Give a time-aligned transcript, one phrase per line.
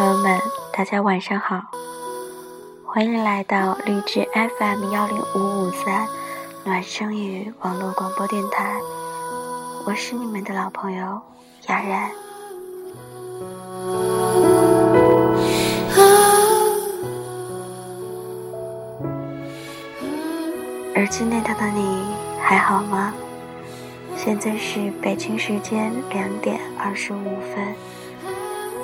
[0.00, 0.40] 朋友们，
[0.72, 1.60] 大家晚上好，
[2.86, 6.08] 欢迎来到励志 FM 幺零五五三
[6.64, 8.80] 暖声语网络广播电台，
[9.84, 11.20] 我是你们的老朋友
[11.66, 12.10] 雅然。
[20.94, 22.06] 耳机那头的你
[22.40, 23.12] 还好吗？
[24.16, 27.74] 现在是北京时间两点二十五分，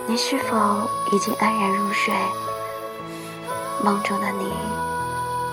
[0.08, 2.14] 你是否已经安然入睡？
[3.84, 4.52] 梦中的你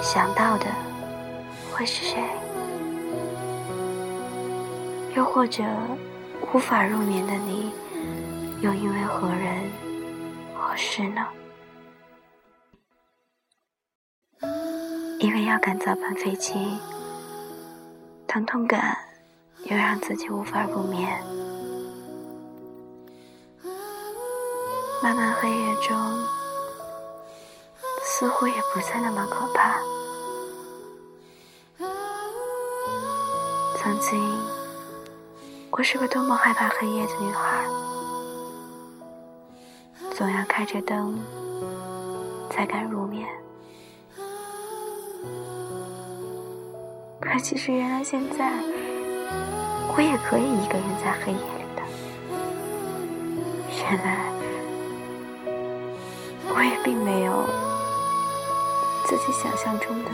[0.02, 0.66] 想到的
[1.72, 2.24] 会是谁？
[5.16, 5.64] 又或者
[6.54, 7.72] 无法入眠的你，
[8.62, 9.72] 又因为何人
[10.56, 11.26] 何事呢？
[15.20, 16.54] 因为要赶早班飞机，
[18.28, 18.98] 疼痛感
[19.66, 21.20] 又让自己无法入眠。
[25.04, 25.94] 漫漫黑夜中，
[28.06, 29.76] 似乎也不再那么可怕。
[33.78, 34.18] 曾经，
[35.72, 37.66] 我是个多么害怕黑夜的女孩，
[40.16, 41.20] 总要开着灯
[42.50, 43.28] 才敢入眠。
[47.20, 48.54] 可其实，原来现在
[49.98, 51.82] 我也可以一个人在黑夜里的。
[53.82, 54.33] 原来
[56.56, 57.46] 我也并没有
[59.06, 60.12] 自己想象中的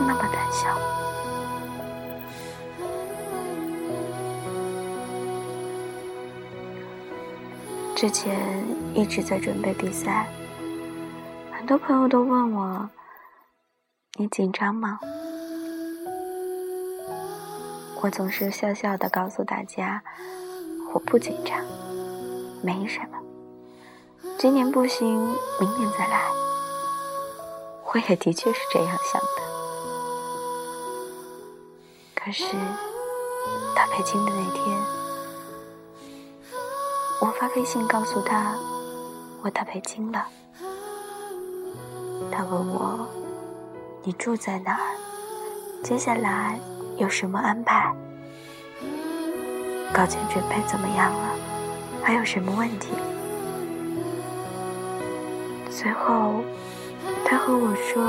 [0.00, 0.76] 那么胆小。
[7.94, 10.26] 之前一直在准备比赛，
[11.52, 12.90] 很多朋友都问我
[14.18, 14.98] ：“你紧张吗？”
[18.02, 20.02] 我总是笑笑的告诉大家，
[20.92, 21.64] 我不紧张，
[22.60, 23.21] 没什么。
[24.42, 25.06] 今年不行，
[25.60, 26.20] 明年再来。
[27.84, 29.28] 我也的确是这样想的。
[32.16, 32.42] 可是
[33.72, 34.76] 到北京的那天，
[37.20, 38.56] 我发微信告诉他，
[39.44, 40.26] 我到北京了。
[42.32, 43.06] 他问我，
[44.02, 44.96] 你住在哪儿？
[45.84, 46.58] 接下来。
[46.96, 47.94] 有什么安排？
[49.94, 51.28] 稿件准备怎么样了？
[52.02, 52.88] 还有什么问题？
[55.82, 56.44] 随后，
[57.24, 58.04] 他和我说：“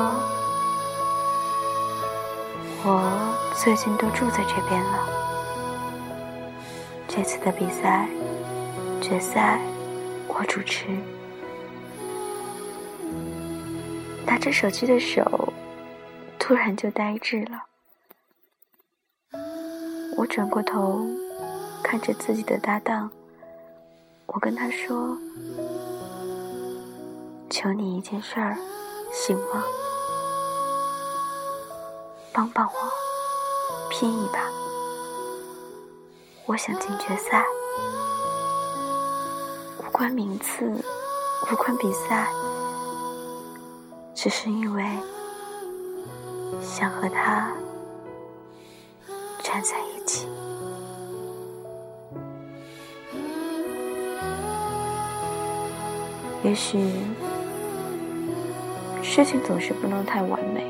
[2.85, 5.09] 我最近都住在这边了。
[7.07, 8.07] 这次的比赛
[9.01, 9.59] 决赛，
[10.27, 10.85] 我主持。”
[14.23, 15.51] 拿着手机的手
[16.37, 17.63] 突然就呆滞了。
[20.15, 21.07] 我转过头，
[21.83, 23.09] 看着自己的搭档，
[24.27, 25.17] 我跟他说
[27.53, 28.57] ：“求你一件事儿，
[29.11, 29.63] 行吗？
[32.33, 32.71] 帮帮我，
[33.91, 34.39] 拼一把，
[36.47, 37.45] 我想进决赛，
[39.77, 40.65] 无关名次，
[41.51, 42.27] 无关比赛，
[44.15, 44.83] 只是因为
[46.59, 47.51] 想和他。”
[49.43, 50.27] 站在一起，
[56.41, 56.89] 也许
[59.15, 60.65] 事情总是不能太完美，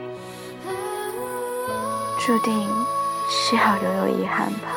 [2.19, 2.67] 注定
[3.29, 4.75] 是要留有遗憾吧。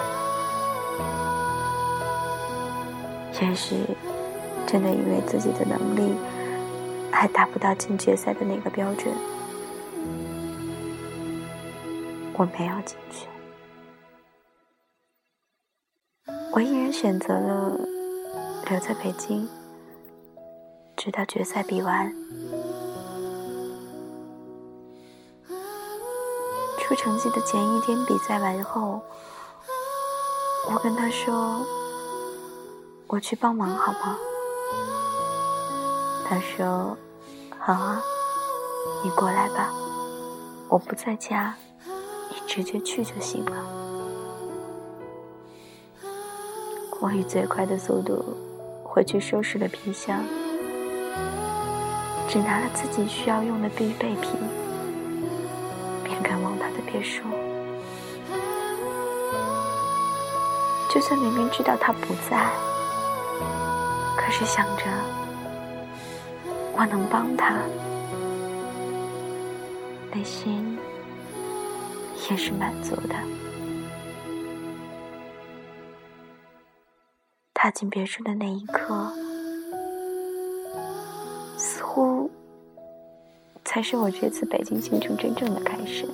[3.43, 3.75] 也许
[4.69, 6.15] 真的因为自己的能力
[7.11, 9.13] 还达不到进决赛的那个标准，
[12.35, 13.27] 我没有进去。
[16.53, 17.77] 我依然选择了
[18.71, 19.49] 留在北京，
[20.97, 22.15] 直到决赛比完。
[27.07, 29.01] 成绩的前一天，比赛完后，
[30.69, 31.65] 我跟他说
[33.07, 34.19] ：“我去帮忙好吗？”
[36.29, 36.99] 他说
[37.61, 38.03] ：“好啊，
[39.05, 39.73] 你过来吧，
[40.69, 41.55] 我不在家，
[42.29, 43.53] 你直接去就行了。”
[47.01, 48.37] 我以最快的速度
[48.83, 50.25] 回去收拾了皮箱，
[52.29, 54.33] 只拿了自己需要用的必备品，
[56.97, 57.23] 往他的别墅。
[60.93, 62.51] 就算明明知道他不在，
[64.17, 64.85] 可是想着
[66.73, 67.57] 我能帮他，
[70.13, 70.79] 内心
[72.31, 73.15] 也是满足的。
[77.53, 79.13] 踏进别墅的那一刻，
[81.59, 82.31] 似乎
[83.65, 86.09] 才是我这次北京行程真正的开始。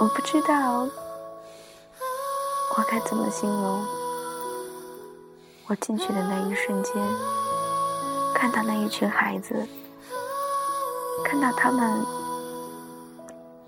[0.00, 0.82] 我不知道
[2.76, 3.84] 我该怎么形容
[5.66, 6.94] 我进去的那一瞬间，
[8.32, 9.66] 看到那一群孩子，
[11.24, 12.06] 看到他们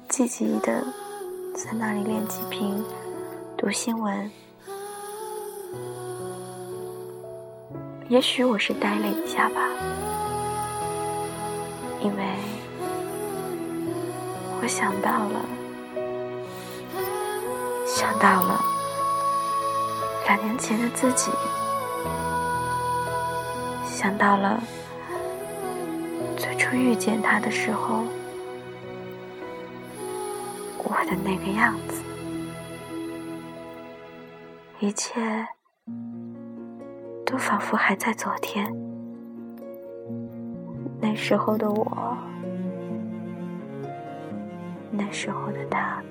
[0.09, 0.85] 积极的
[1.55, 2.83] 在那里练几屏、
[3.59, 4.31] 读新闻。
[8.09, 9.69] 也许我是呆了一下吧，
[12.01, 12.25] 因为
[14.63, 15.45] 我想到了，
[18.01, 18.59] 想到了
[20.25, 21.31] 两年前的自己，
[23.85, 24.59] 想到了
[26.35, 28.05] 最初遇见他的时候，
[30.79, 32.03] 我的那个样子，
[34.79, 35.21] 一切。
[37.27, 38.67] 都仿佛还在昨天，
[41.01, 42.17] 那时候的我，
[44.91, 46.03] 那时候的他。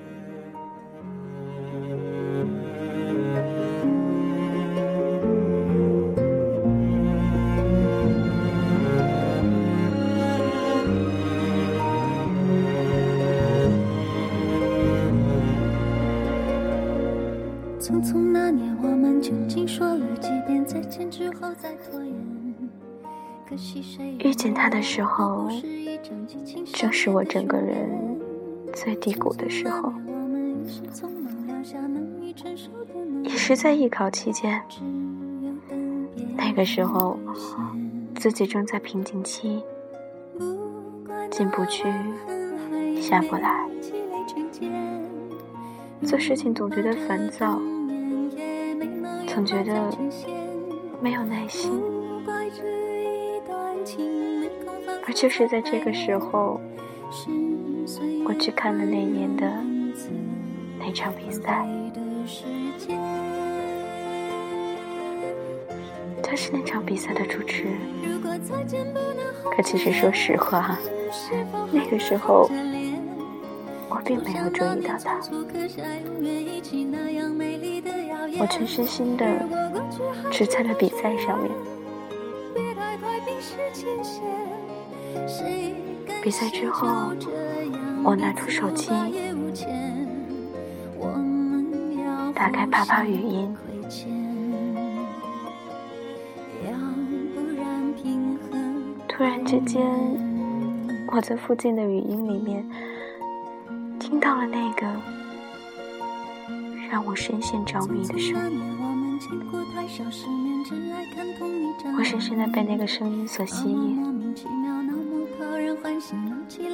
[17.90, 22.14] 匆匆那年，我们究竟说了几遍再见之后再拖延？
[24.20, 25.48] 遇见他的时候，
[26.72, 27.90] 正是我整个人
[28.72, 29.92] 最低谷的时候，
[33.24, 34.62] 也是在艺考期间。
[36.36, 37.18] 那个时候，
[38.14, 39.64] 自己正在瓶颈期，
[41.28, 41.88] 进不去，
[43.00, 43.68] 下不来。
[46.06, 47.60] 做事情总觉得烦躁，
[49.32, 49.72] 总觉得
[51.00, 51.70] 没有耐心，
[55.06, 56.60] 而就是在这个时候，
[58.26, 59.48] 我去看了那年的
[60.80, 61.64] 那场比赛。
[66.20, 67.78] 他是那场比赛的主持人，
[69.56, 70.76] 可其实说实话，
[71.72, 72.50] 那个时候。
[74.04, 75.20] 并没有注意到他，
[78.38, 79.26] 我全身心的
[80.30, 81.50] 只在了比赛上面。
[86.22, 86.88] 比赛之后，
[88.04, 88.90] 我拿出手机，
[92.34, 93.56] 打开啪啪语音，
[99.08, 99.82] 突然之间，
[101.12, 102.64] 我在附近的语音里面。
[104.30, 104.86] 到了那个
[106.88, 108.60] 让我深陷着迷的声音，
[111.98, 114.00] 我深深的被那个声音所吸引，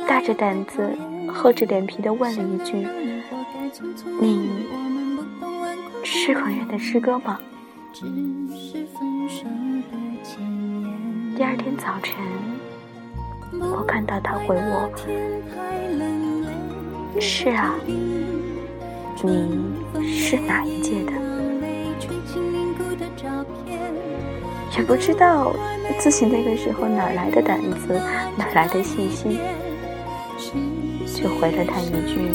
[0.07, 0.95] 大着胆子、
[1.33, 2.87] 厚着脸皮的问了一句
[4.21, 4.51] ：“你
[6.05, 7.41] 是孔院的师哥吗？”
[11.35, 12.15] 第二天早晨，
[13.59, 14.91] 我看到他回我。
[17.21, 17.75] 是啊，
[19.23, 19.49] 你
[20.07, 21.13] 是哪一届的？
[24.77, 25.55] 也不知道
[25.99, 28.01] 自己那个时候哪来的胆子，
[28.37, 29.39] 哪来的信心，
[31.07, 32.31] 就回了他一句：“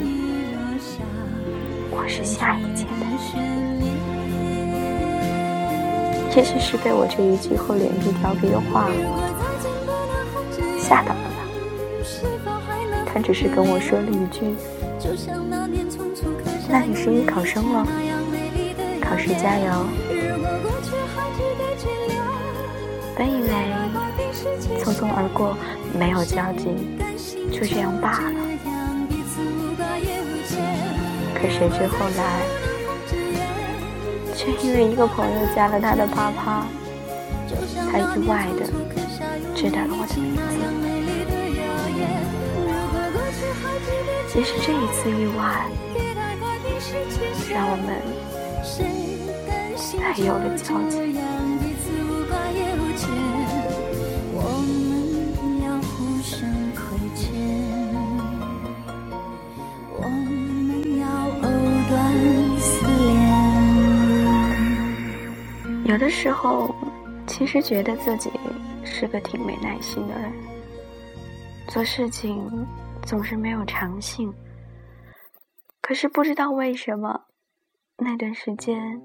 [1.92, 2.90] 我是下一届的。”
[6.34, 8.88] 也许是被我这一句厚脸皮调皮的话
[10.80, 11.31] 吓到了，
[13.12, 14.56] 他只是跟我说了一句。
[16.68, 17.86] 那你是艺考生了，
[19.00, 19.86] 考试加油。
[23.14, 23.48] 本以为
[24.82, 25.54] 匆匆而过，
[25.98, 26.68] 没有交集，
[27.52, 28.40] 就这样罢了。
[31.34, 32.40] 可谁知后来，
[34.34, 36.66] 却因为一个朋友加了他的啪啪，
[37.90, 38.64] 他意外的
[39.54, 40.40] 知道了我的名字。
[44.32, 45.68] 其实这一次意外，
[47.50, 48.00] 让我们
[50.00, 51.12] 还有了交集。
[65.84, 66.74] 有的时候，
[67.26, 68.30] 其实觉得自己
[68.82, 70.32] 是个挺没耐心的人，
[71.68, 72.42] 做事情。
[73.04, 74.32] 总是没有长性，
[75.80, 77.24] 可是不知道为什么，
[77.98, 79.00] 那段时间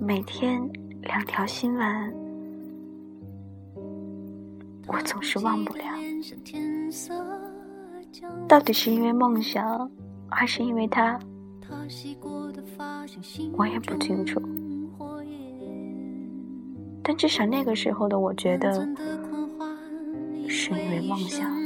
[0.00, 0.60] 每天
[1.02, 2.14] 两条新闻，
[4.86, 5.84] 我总是忘不了。
[8.48, 9.90] 到底是因为梦想，
[10.28, 11.18] 还是因为他？
[13.56, 14.40] 我也不清楚。
[17.02, 18.72] 但至少那个时候的我觉得，
[20.48, 21.65] 是因为梦想。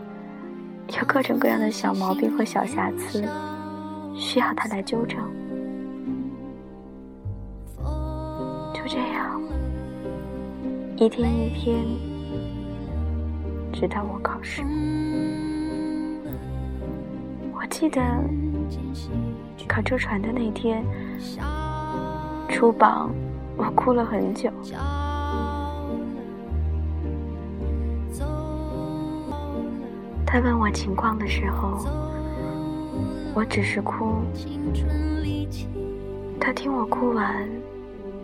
[0.87, 3.23] 有各种各样的小毛病和小瑕疵，
[4.15, 5.19] 需要他来纠正。
[8.73, 9.41] 就这样，
[10.97, 11.83] 一天一天，
[13.71, 14.63] 直到我考试。
[17.53, 18.01] 我记得
[19.67, 20.83] 考车船的那天。
[22.49, 23.09] 出榜，
[23.55, 24.51] 我哭了很久。
[30.31, 31.85] 他问我情况的时候，
[33.33, 34.23] 我只是哭。
[36.39, 37.45] 他听我哭完，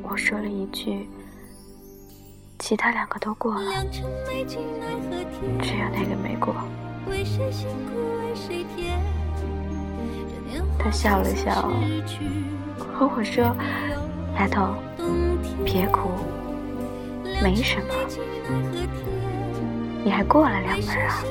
[0.04, 1.06] 我说了一句
[2.60, 4.02] ：“其他两个都过了，只
[5.76, 6.56] 有那个没过。”
[10.80, 11.70] 他笑了笑，
[12.80, 13.54] 和我说。
[14.40, 14.76] 丫头，
[15.66, 16.12] 别哭，
[17.44, 17.94] 没什么，
[20.06, 21.22] 你还过了两门啊。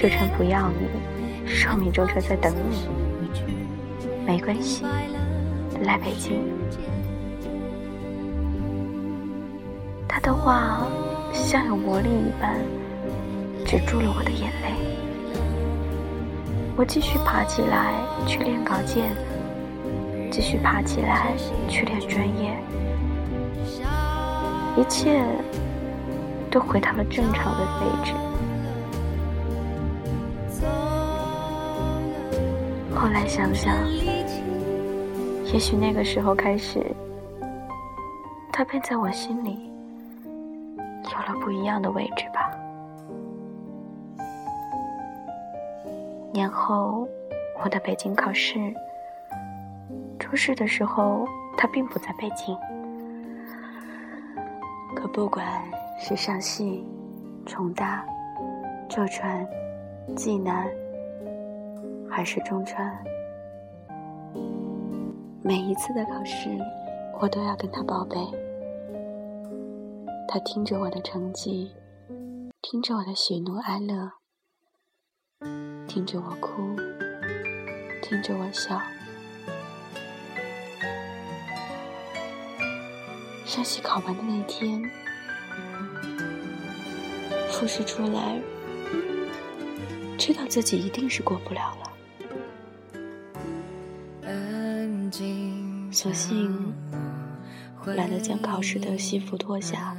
[0.00, 0.88] 浙川不要你，
[1.46, 2.88] 寿命中车在等你，
[4.26, 4.82] 没关系，
[5.82, 6.42] 来北京。
[10.08, 10.86] 他的话
[11.34, 12.54] 像有魔力一般，
[13.66, 14.72] 止住了我的眼泪。
[16.78, 17.92] 我继续爬起来
[18.26, 19.12] 去练稿件。
[20.30, 21.34] 继续爬起来，
[21.68, 22.56] 去练专业，
[24.78, 25.22] 一切
[26.50, 28.14] 都回到了正常的位置。
[33.00, 33.74] 后来想想，
[35.50, 36.84] 也许那个时候开始，
[38.52, 39.70] 他便在我心里
[41.04, 42.54] 有了不一样的位置吧。
[46.30, 47.08] 年后，
[47.64, 48.58] 我的北京考试。
[50.18, 51.26] 出事的时候，
[51.56, 52.54] 他并不在北京。
[54.94, 55.42] 可不管
[55.98, 56.86] 是上戏、
[57.46, 58.04] 重大、
[58.90, 59.48] 浙传、
[60.14, 60.68] 济南，
[62.10, 63.02] 还是中川，
[65.42, 66.50] 每一次的考试，
[67.20, 68.16] 我都要跟他报备。
[70.28, 71.72] 他听着我的成绩，
[72.60, 74.10] 听着我的喜怒哀乐，
[75.86, 76.76] 听着我哭，
[78.02, 78.80] 听着我笑。
[83.46, 84.82] 上戏考完的那天，
[87.48, 88.40] 复试出来，
[90.18, 91.76] 知道自己一定是过不了
[96.02, 96.72] 索性
[97.84, 99.94] 懒得将考试的西服脱下，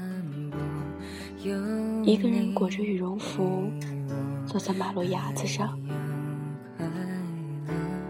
[2.01, 3.69] 一个人裹着羽绒服
[4.47, 5.79] 坐在马路牙子上，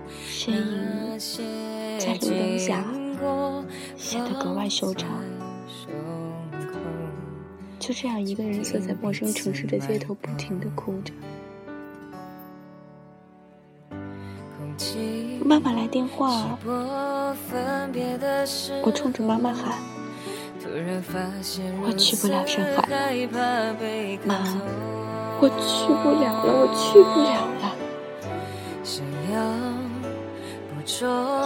[0.09, 1.19] 身影
[1.99, 2.81] 在路灯下。
[3.97, 5.09] 显得格外修长。
[7.77, 11.11] 就这样一个人坐在陌生城市的街头，不停的哭着。
[15.43, 16.57] 妈妈来电话，
[18.83, 19.73] 我冲着妈妈喊
[21.83, 23.15] ：“我去不了上海，
[24.25, 24.35] 妈，
[25.39, 27.63] 我去不了了，我去不了了。”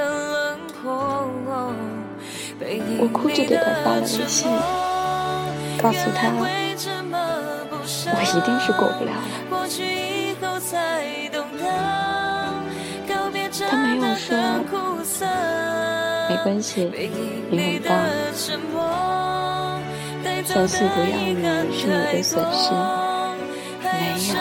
[2.99, 4.47] 我哭着给他发了微信，
[5.81, 6.29] 告诉他
[8.37, 9.17] 一定是过不了了。
[13.69, 14.35] 他没有说
[16.27, 16.89] 没关系，
[17.51, 17.89] 你很棒。
[20.45, 21.35] 相信不要你
[21.71, 22.73] 是你的损失，
[23.81, 23.87] 没
[24.29, 24.35] 有，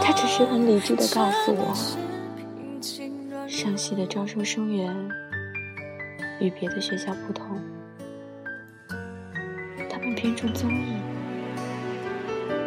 [0.00, 1.74] 他只是很理智的告诉我，
[3.48, 4.94] 上戏的招收生源
[6.40, 7.60] 与别的学校不同，
[9.90, 10.94] 他们偏重综艺，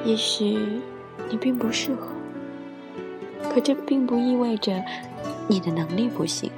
[0.05, 0.81] 也许
[1.29, 2.10] 你并不适合，
[3.50, 4.83] 可这并不意味着
[5.48, 6.51] 你的能力不行。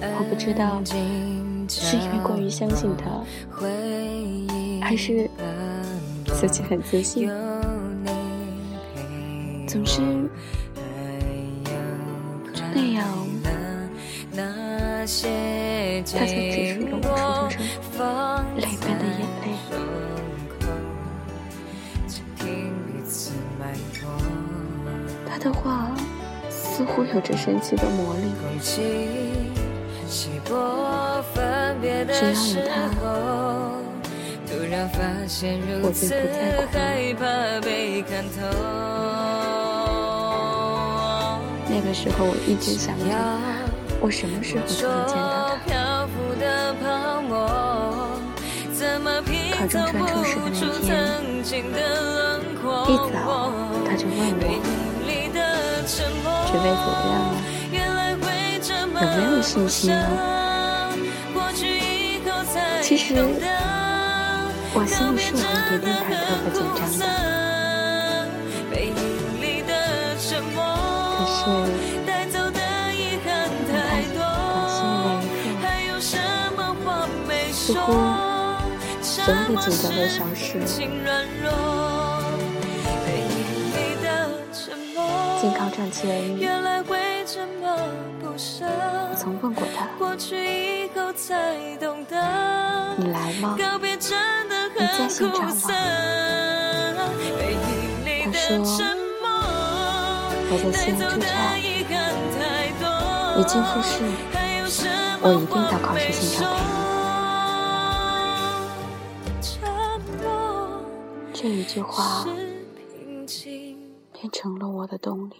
[0.00, 3.22] 我不知道是因为过于相信他，
[4.80, 5.30] 还是
[6.26, 7.30] 自己很自信，
[9.66, 10.02] 总是
[12.74, 13.06] 那样。
[16.10, 17.37] 他才止住了我出
[18.56, 19.44] 泪般的眼泪。
[25.28, 25.90] 他的话
[26.48, 28.32] 似乎有着神奇的魔力。
[28.60, 28.80] 只
[32.24, 32.36] 要有
[32.68, 32.72] 他，
[35.82, 36.14] 我便不
[36.72, 37.18] 再哭。
[41.70, 43.04] 那个时候，我一直想着。
[44.00, 45.37] 我什么时候才能见到他？
[49.58, 50.86] 考中传出时的那天，
[52.86, 53.10] 一早
[53.84, 54.46] 他就问我
[56.46, 59.02] ：“准备怎么样了？
[59.02, 59.96] 有没有信心啊？”
[62.80, 63.06] 其实
[64.74, 67.02] 我心里是有一点点忐忑和紧张的，可是。
[77.50, 77.92] 似乎
[79.28, 80.64] 所有的紧张都消失了。
[85.38, 86.40] 仅靠喘气而已。
[88.24, 89.84] 我曾问过他
[92.96, 93.54] ：“你来吗？
[93.54, 93.62] 你
[94.80, 95.52] 在现场吗？”
[100.48, 101.28] 他说：“我在西安出差，
[103.36, 103.92] 已经复试，
[105.20, 106.77] 我一定到考试现场陪你。”
[111.78, 112.24] 句话
[114.12, 115.34] 变成了我的动力。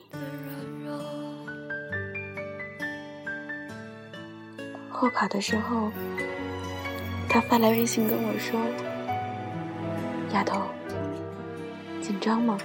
[4.88, 5.90] 后考的时候，
[7.28, 8.56] 他发来微信跟我说
[10.32, 10.62] ：“丫头，
[12.00, 12.56] 紧张吗？”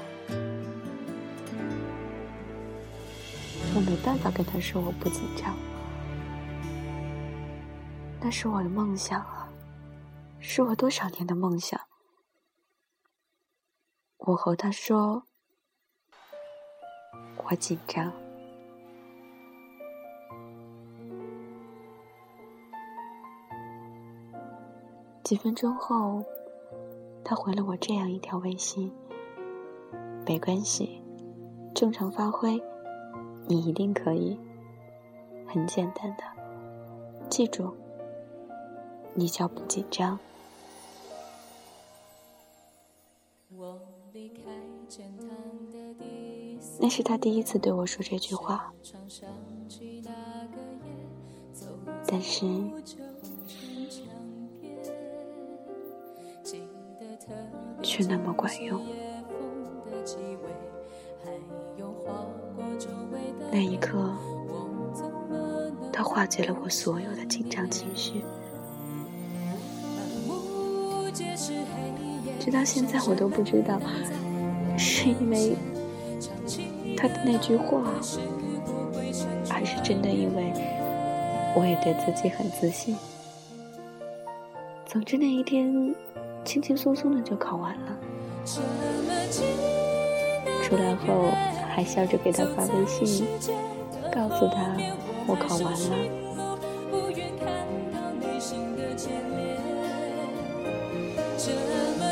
[3.76, 5.56] 我没办法跟他说我不紧张，
[8.22, 9.50] 那是我的梦想啊，
[10.40, 11.82] 是我多少年的梦想。
[14.26, 15.24] 我和他说
[17.44, 18.06] ：“我紧张。”
[25.26, 26.24] 几分钟后，
[27.26, 28.90] 他回了我这样一条微信
[30.26, 31.04] ：“没关系，
[31.76, 32.64] 正常发挥，
[33.46, 34.40] 你一定可以。
[35.46, 36.24] 很简单的，
[37.30, 37.76] 记住，
[39.16, 40.18] 你叫不紧张。”
[46.84, 48.74] 那是他第一次对我说这句话，
[52.06, 52.46] 但是
[57.82, 58.82] 却那么管用。
[63.50, 64.14] 那一刻，
[65.94, 68.22] 他化解了我所有的紧张情绪。
[72.42, 73.80] 直到现在，我都不知道，
[74.78, 75.56] 是因为
[76.96, 77.84] 他的那句话，
[79.50, 80.54] 还是真的因为
[81.56, 82.96] 我也对自己很自信。
[84.86, 85.94] 总之那一天，
[86.46, 87.98] 轻轻松松的就考完了。
[90.62, 91.32] 出来后
[91.70, 93.26] 还笑着给他发微信，
[94.12, 94.76] 告诉他
[95.28, 95.80] 我考完了。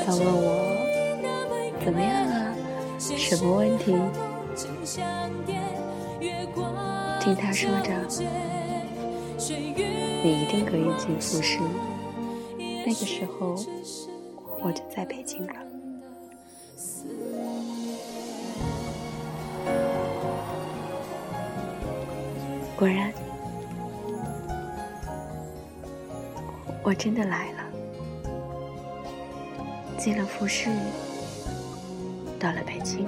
[0.04, 0.46] 他问我
[1.86, 2.56] 怎么样啊？
[3.00, 3.96] 什么问题？
[7.34, 7.94] 听他说着，
[10.22, 11.60] 你一定可以进复试。
[12.58, 13.56] 那个时候
[14.62, 15.54] 我就在北京了。
[22.76, 23.14] 果然，
[26.84, 27.60] 我真的来了。
[29.98, 30.70] 进了复试，
[32.38, 33.08] 到了北京，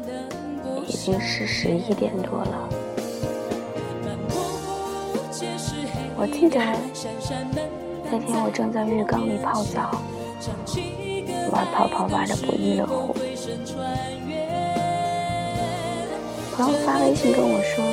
[1.01, 2.69] 已经是十一点多了。
[6.15, 6.61] 我记得
[8.11, 9.99] 那天我正在浴缸里泡澡，
[11.51, 13.15] 玩泡泡玩的不亦乐乎。
[16.55, 17.83] 朋友发微信跟我说：“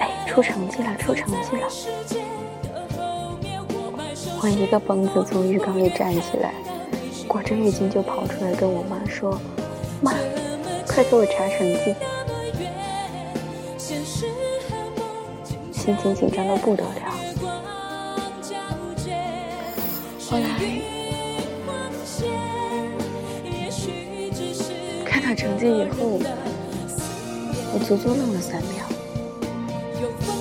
[0.00, 1.68] 哎，出成绩了，出成绩了！”
[4.40, 6.54] 我一个蹦子从浴缸里站起来。
[7.28, 9.38] 裹着浴巾就跑出来跟我妈说
[10.00, 10.14] ：“妈，
[10.94, 11.94] 快给我查成绩！”
[15.72, 16.90] 心情紧张的不得了。
[20.30, 20.48] 后来
[25.04, 26.20] 看到成绩以后，
[27.74, 28.86] 我足足愣了三秒。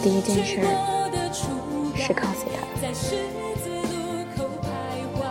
[0.03, 0.61] 第一件事
[1.95, 2.61] 是告诉他，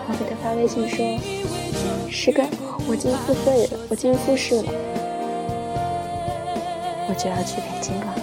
[0.08, 0.98] 我给他发微信说。
[2.10, 2.42] 师哥，
[2.86, 3.38] 我进复试
[3.72, 4.64] 了，我进复试了，
[7.22, 8.14] 就要去北京了。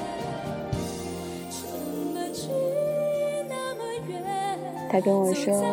[4.90, 5.64] 他跟我说，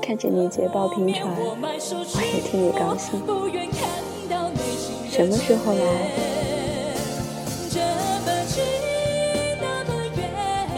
[0.00, 3.20] 看着你捷报频传，我也替你高兴。
[5.10, 5.84] 什么时候来？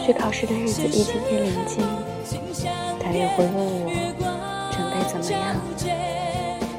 [0.05, 1.85] 去考试的日子一天天临近，
[2.99, 3.89] 他也会问我
[4.71, 5.55] 准备怎么样。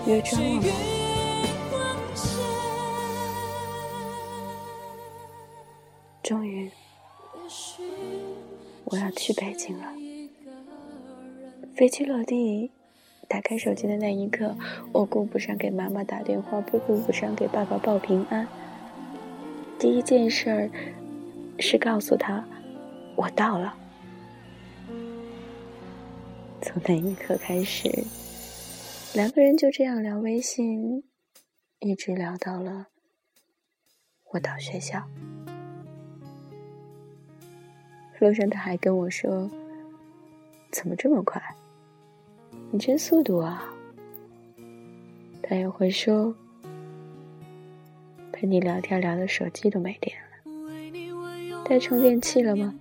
[0.05, 0.96] 约真了吗？
[9.16, 9.92] 去北京了。
[11.74, 12.70] 飞机落地，
[13.29, 14.57] 打开手机的那一刻，
[14.92, 18.46] 我顾不上给妈妈打电话，不顾不上给爸爸报平安。
[19.79, 20.70] 第一件事儿
[21.59, 22.46] 是告诉他，
[23.16, 23.76] 我到了。
[26.62, 27.90] 从那一刻开始。
[29.14, 31.05] 两个人就这样聊微信，
[31.81, 32.88] 一直聊到了
[34.33, 35.09] 我到学校。
[38.18, 39.50] 路上他还跟我说
[40.72, 41.42] ：“怎么这么快？
[42.70, 43.72] 你真速度啊！”
[45.42, 46.35] 他也会说
[48.33, 52.74] ：“陪你聊天聊的手机都没电了，带充电器了吗？”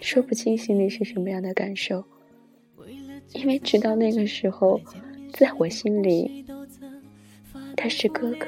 [0.00, 2.04] 说不清心里是什么样的感受。
[3.32, 4.80] 因为直到那个时候，
[5.32, 6.44] 在我心里，
[7.76, 8.46] 他是哥哥，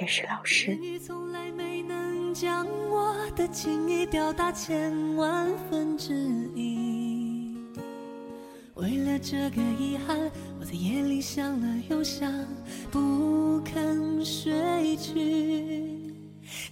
[0.00, 0.76] 也是老师。
[0.76, 6.14] 你从来没能将我的情意表达千万分之
[6.54, 7.56] 一
[8.74, 10.30] 为了这个遗憾
[10.60, 12.32] 我在夜里想了又想
[12.92, 16.14] 不肯睡去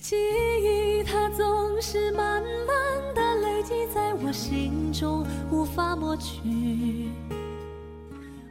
[0.00, 0.16] 记
[0.62, 6.40] 忆它总是慢慢的累积在我心中无法抹去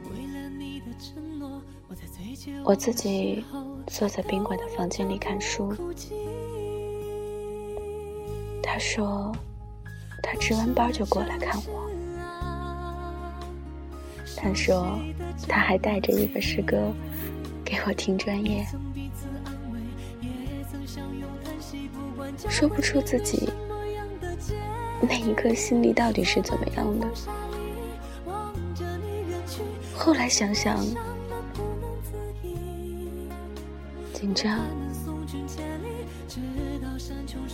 [0.04, 5.74] 为了你的承诺我在最绝望的时候坐在宾馆的房间里看书。
[8.62, 9.32] 他说，
[10.22, 11.90] 他值完班就过来看我。
[14.36, 14.98] 他说，
[15.48, 16.92] 他还带着一个诗歌
[17.64, 18.66] 给我听专业。
[22.48, 23.48] 说不出自己
[25.00, 27.08] 那一刻心里到底是怎么样的。
[29.94, 30.84] 后来想想，
[34.26, 34.58] 紧张、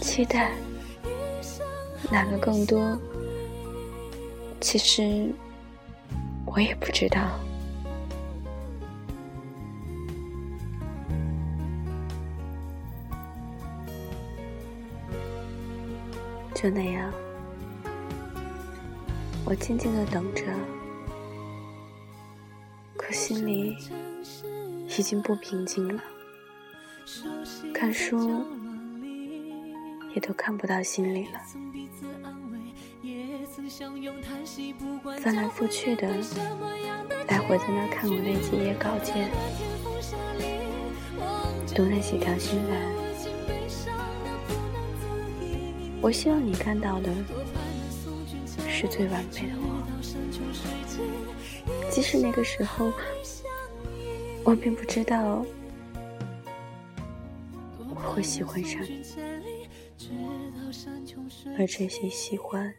[0.00, 0.52] 期待，
[2.10, 2.98] 哪个更多？
[4.58, 5.34] 其实
[6.46, 7.38] 我也不知道。
[16.54, 17.12] 就那样，
[19.44, 20.42] 我静静的等着，
[22.96, 23.76] 可心里
[24.98, 26.02] 已经不平静了。
[27.74, 28.44] 看书
[30.14, 31.40] 也都看不到心里了，
[35.18, 36.08] 翻来覆去的，
[37.28, 39.30] 来回在那看我那几页稿件，
[41.74, 42.70] 读那几条新闻。
[46.00, 47.14] 我希望你看到的
[48.68, 49.82] 是最完美的我，
[51.90, 52.92] 即使那个时候
[54.44, 55.44] 我并不知道
[58.12, 59.02] 会喜欢上你，
[61.56, 62.70] 而这些喜欢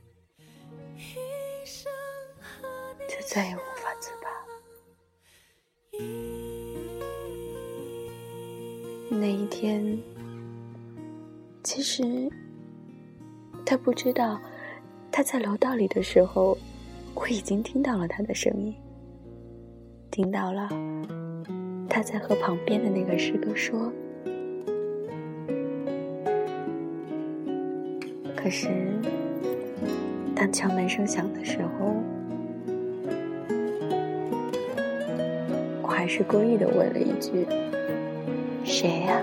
[3.09, 4.27] 就再也无法自拔。
[9.09, 9.97] 那一天，
[11.63, 12.29] 其实。
[13.65, 14.39] 他不知道，
[15.09, 16.55] 他在楼道里的时候，
[17.15, 18.75] 我已经听到了他的声音，
[20.11, 20.69] 听到了
[21.89, 23.91] 他在和旁边的那个师哥说。
[28.43, 28.67] 可是，
[30.35, 31.95] 当敲门声响的时候，
[35.81, 37.47] 我还是故意的问了一句
[38.65, 39.21] ：“谁呀？”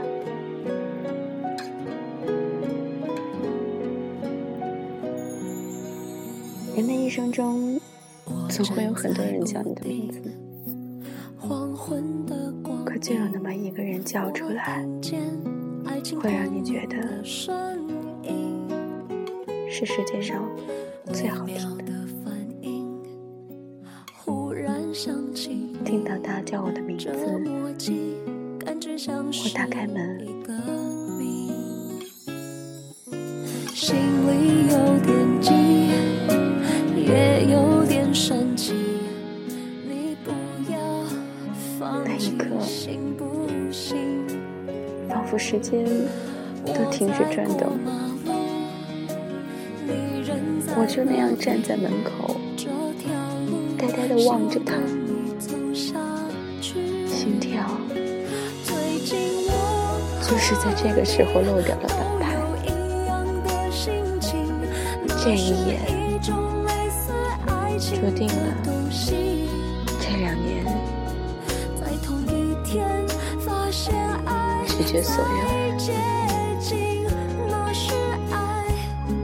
[6.74, 7.78] 人的一生中，
[8.48, 10.22] 总会有很多人叫你的名字，
[12.87, 14.83] 可就有那么一个人叫出来，
[16.22, 17.22] 会让你觉得
[19.70, 20.44] 是世界上
[21.12, 21.85] 最好听的。
[25.85, 27.14] 听到他叫我的名字，我
[29.54, 30.26] 打开门，
[33.74, 35.50] 心里有点急。
[36.96, 38.74] 也有点生气。
[39.85, 39.92] 那
[42.18, 42.44] 一刻，
[45.09, 45.85] 仿佛时间
[46.64, 47.76] 都停止转动，
[50.80, 52.40] 我就那样站在门口，
[53.76, 54.76] 呆呆地望着他，
[56.62, 57.62] 心跳
[60.22, 62.34] 就是在这个时候漏掉了半拍。
[65.22, 65.78] 这一眼。
[67.78, 68.32] 注定了
[70.00, 70.64] 这两年
[74.66, 75.28] 拒绝所有，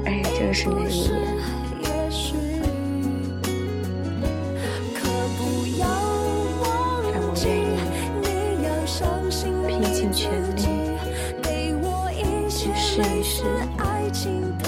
[0.04, 1.35] 而也正是那一年，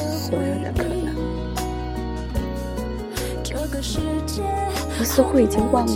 [0.00, 1.16] 所有的可能。
[5.00, 5.92] 我似乎已经忘了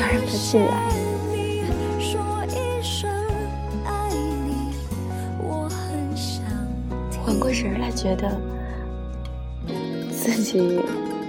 [0.00, 0.72] 要让他进来。
[7.24, 8.36] 缓过神来，觉得
[10.10, 10.80] 自己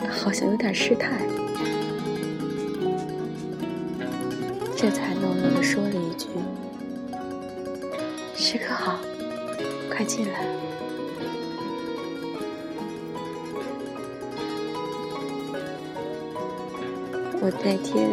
[0.09, 1.11] 好像有点失态，
[10.03, 10.43] 快进来。”
[17.39, 18.09] 我那天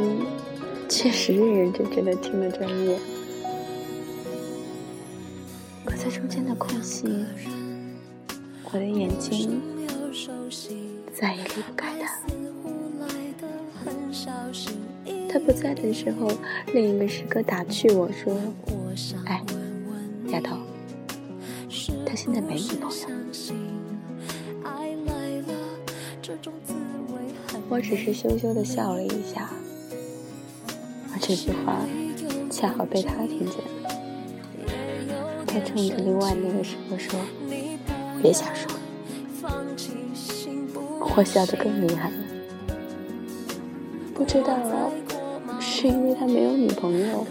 [0.88, 2.98] 确实认认真真的听了专业，
[5.84, 7.08] 可在中间的空隙，
[8.72, 9.60] 我的眼睛
[11.12, 12.08] 再也离不开他。
[15.28, 16.28] 他不在的时候，
[16.72, 18.36] 另一个师哥打趣我说
[19.26, 19.44] ：“哎，
[20.26, 20.56] 丫头，
[22.10, 23.06] 他现在没女朋友。”
[27.68, 29.48] 我只是羞羞的笑了一下，
[31.12, 31.76] 而这句话
[32.50, 33.64] 恰好被他听见了。
[35.46, 37.20] 他冲着另外那个师傅说
[38.20, 38.68] ：“别瞎说。”
[41.16, 42.16] 我笑得更厉害了。
[44.12, 44.58] 不知道
[45.60, 47.24] 是因为他没有女朋友，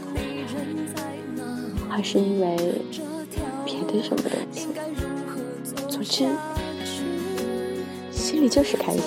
[1.89, 2.81] 还是因为
[3.65, 4.48] 别的什么东西。
[6.09, 6.27] 之，
[8.11, 9.01] 心里就是开心。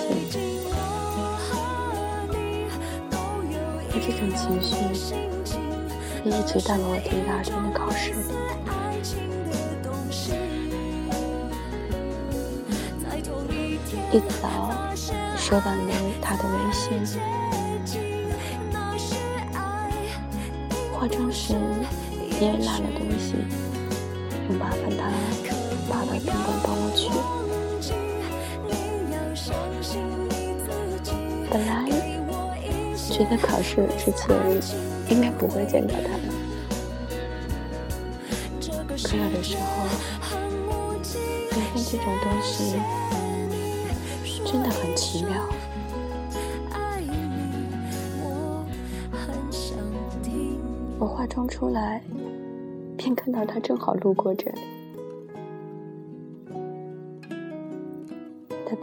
[4.05, 5.15] 这种情绪
[6.25, 8.13] 也一直到了我第二天的考试。
[14.11, 14.43] 一早
[15.37, 15.77] 收到了
[16.21, 17.19] 他的微信，
[20.93, 21.53] 化妆时
[22.39, 23.35] 因为落了东西，
[24.49, 25.01] 又麻烦他
[26.13, 27.09] 跑到宾馆帮我取。
[31.49, 31.71] 本来。
[33.09, 34.35] 觉得考试之前
[35.07, 36.33] 应该不会见到他们，
[39.03, 39.85] 可有的时候，
[41.51, 42.73] 缘分这种东西
[44.43, 45.31] 真的很奇妙。
[50.97, 52.01] 我化妆出来，
[52.97, 54.62] 便看到他正好路过这里，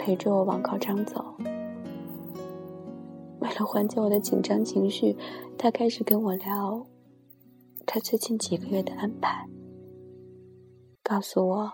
[0.00, 1.36] 陪着我往考场走。
[3.40, 5.14] 为了缓解我的紧张情绪，
[5.58, 6.86] 他开始跟我聊
[7.84, 9.46] 他最近几个月的安排，
[11.02, 11.72] 告诉我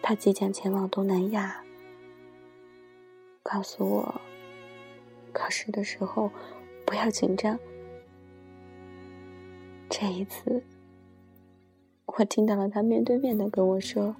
[0.00, 1.64] 他即将前往东南亚，
[3.42, 4.20] 告诉我
[5.32, 6.30] 考试的时候
[6.86, 7.58] 不要紧张。
[9.90, 10.62] 这一次，
[12.06, 14.14] 我听到了他面对面的跟我说：“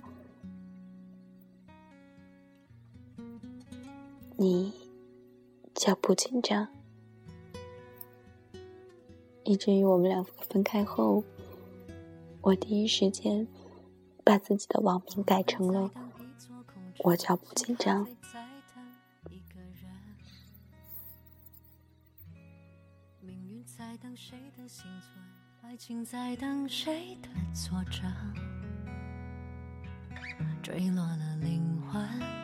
[4.45, 4.73] 你。”
[5.75, 6.69] 叫不紧张，
[9.43, 11.25] 以至于我们两个分开后，
[12.43, 13.49] 我第一时间
[14.23, 15.91] 把自己的网名改成了
[17.03, 18.07] “我叫不紧张”。
[30.63, 32.44] 坠落了灵魂。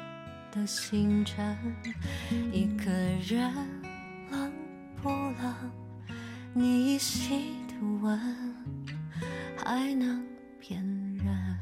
[0.50, 1.56] 的星辰，
[2.52, 3.52] 一个人
[4.30, 4.52] 冷
[5.00, 5.54] 不冷？
[6.52, 8.18] 你依稀的吻
[9.56, 10.26] 还能
[10.58, 10.82] 骗
[11.16, 11.56] 人。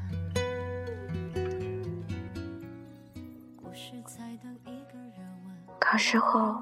[5.79, 6.55] 考试后，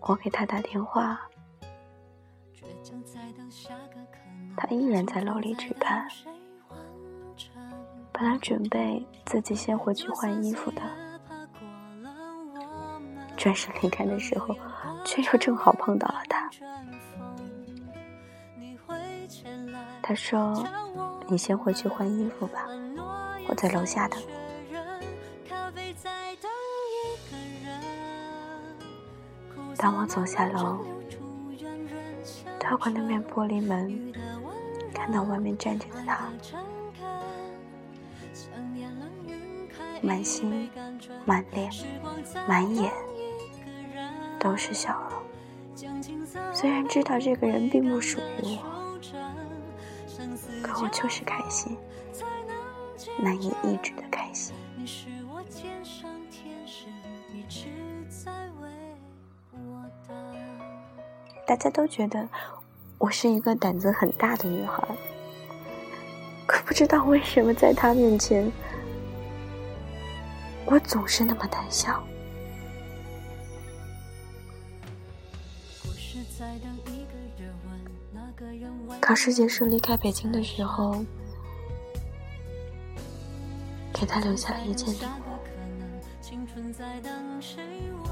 [0.00, 1.20] 我给他打电话，
[4.56, 6.08] 他依然在楼里值班。
[8.16, 10.80] 本来准备自己先回去换衣服的，
[13.36, 14.54] 转身离开的时候，
[15.04, 16.48] 却又正好碰到了他。
[20.00, 20.64] 他说
[21.26, 22.68] ：“你先回去换衣服吧，
[23.48, 24.26] 我在楼下等你。”
[29.76, 30.78] 当我走下楼，
[32.60, 34.12] 透过那面玻璃门，
[34.94, 36.30] 看到外面站着的他。
[40.04, 40.70] 满心、
[41.24, 41.70] 满脸、
[42.46, 42.92] 满眼
[44.38, 45.22] 都是笑容。
[46.52, 49.00] 虽然知道这个人并不属于我，
[50.62, 51.76] 可我就是开心，
[53.18, 54.54] 难以抑制的开心。
[61.46, 62.28] 大家都觉得
[62.98, 64.82] 我是一个胆子很大的女孩，
[66.46, 68.52] 可不知道为什么在她面前。
[70.74, 72.02] 我总是那么胆小。
[79.00, 81.04] 考试结束离开北京的时候，
[83.92, 85.38] 给他留下了一件礼物，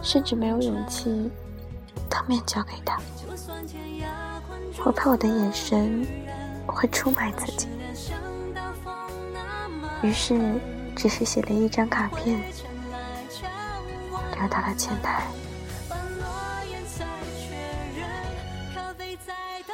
[0.00, 1.28] 甚至没有勇气
[2.08, 2.96] 当面交给他，
[4.84, 6.06] 我怕我的眼神
[6.64, 7.66] 会出卖自己，
[10.04, 10.60] 于是。
[10.94, 12.40] 只是写了一张卡片，
[14.38, 15.24] 留到了前台。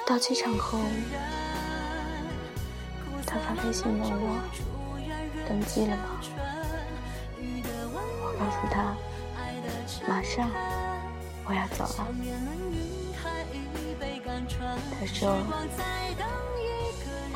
[0.06, 0.80] 到机场后，
[3.26, 4.38] 他发微信问我
[5.46, 6.20] 登机了吗？
[8.22, 8.96] 我告诉他
[10.08, 10.50] 马上
[11.44, 12.08] 我要走了。
[14.98, 15.36] 他说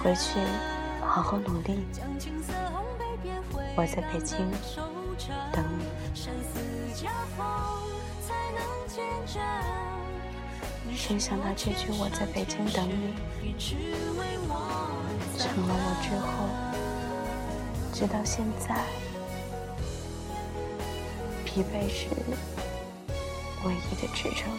[0.02, 0.40] 回去
[1.02, 1.84] 好好努力。
[3.76, 4.38] 我在北京
[5.52, 5.84] 等你。
[10.94, 13.14] 谁想到这句“我在北京等你”
[15.38, 16.48] 成了我之后
[17.92, 18.84] 直到现在
[21.44, 22.06] 疲惫时
[23.64, 24.52] 唯一的支撑。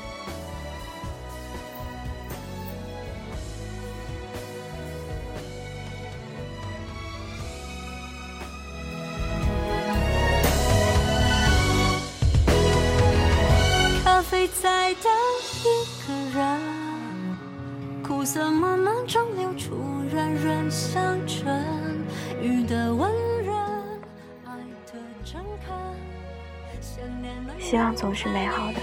[27.59, 28.79] 希望总是美好的，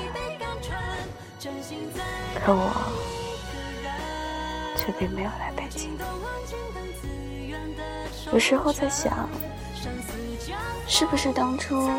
[2.35, 2.71] 可我
[4.77, 5.97] 却并没有来北京。
[8.33, 9.29] 有时候在想，
[10.87, 11.91] 是不是当初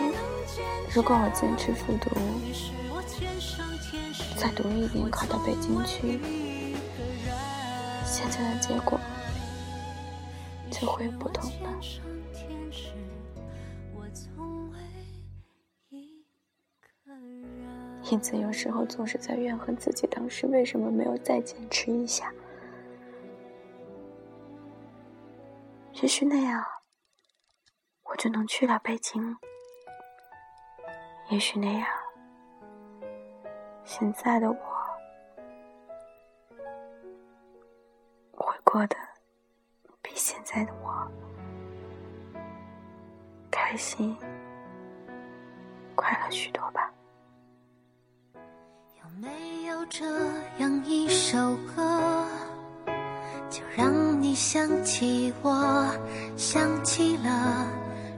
[0.93, 2.09] 如果我坚持复读，
[4.38, 6.19] 再读一年考到北京去，
[8.05, 8.99] 现在的结果
[10.69, 12.11] 就会不同了。
[18.12, 22.30] 因此，有时候总是在怨恨自己当时为什么没有再坚持一下。
[25.93, 26.62] 也许那样，
[28.03, 29.38] 我就能去了北京。
[31.30, 31.88] 也许那样，
[33.86, 34.57] 现在的我
[38.36, 38.97] 会过得
[40.01, 41.09] 比现在的我
[43.49, 44.18] 开心、
[45.95, 46.93] 快乐许多吧。
[49.20, 50.05] 没有这
[50.59, 52.26] 样一首歌，
[53.49, 55.86] 就让你想起我，
[56.38, 57.68] 想起了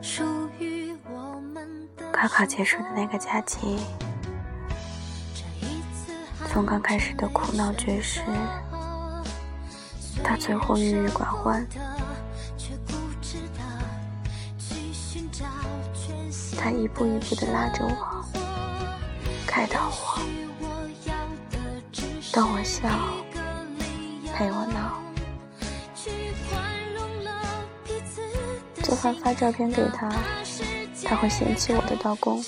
[0.01, 0.23] 属
[0.59, 1.67] 于我们
[1.97, 2.11] 的。
[2.11, 3.79] 高考结束的那个假期，
[6.49, 8.21] 从刚开始的苦恼绝食，
[10.23, 11.65] 到最后郁郁寡欢，
[16.57, 18.25] 他一步一步的拉着我，
[19.63, 20.19] 开导我，
[22.33, 22.89] 逗我笑，
[24.35, 25.01] 陪我闹。
[28.83, 30.11] 做饭发照片给他，
[31.05, 32.43] 他会嫌弃我的刀工。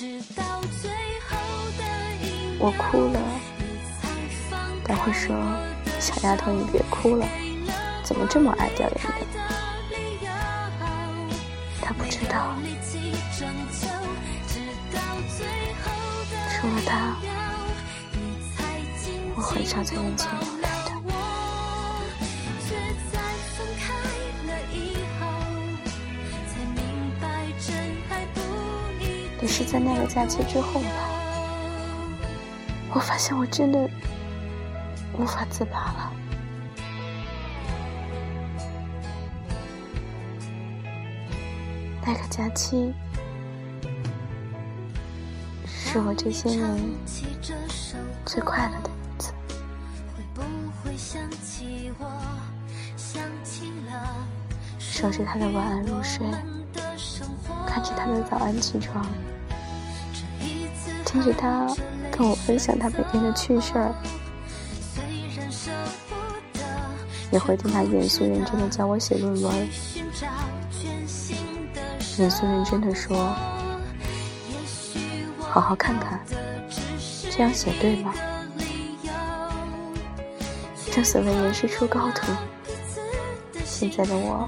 [2.59, 3.19] 我哭了，
[4.83, 5.33] 他会说
[6.01, 7.25] ：“小丫头，你别哭了，
[8.03, 9.25] 怎么这么爱掉眼泪？”
[11.81, 12.57] 他不知道，
[16.65, 17.15] 除了他，
[19.35, 20.95] 我很少在眼前流泪的。
[29.43, 30.89] 也是在那个假期之后吧，
[32.95, 33.87] 我发现我真的
[35.19, 36.11] 无法自拔了。
[42.03, 42.91] 那个假期
[45.95, 46.77] 是我这些年
[48.25, 49.31] 最快乐的日子。
[54.77, 56.29] 守着他的晚安入睡，
[57.65, 59.05] 看着他的早安起床。
[61.05, 61.65] 听着他
[62.11, 63.95] 跟我分享他每天的趣事儿，
[67.31, 69.69] 也会听他严肃认真的教我写论文，
[72.17, 73.33] 严肃认真的说
[75.55, 76.19] ：“好好看看，
[77.31, 78.13] 这样写对吗？”
[80.91, 82.29] 正所谓人师出高徒，
[83.63, 84.45] 现在的我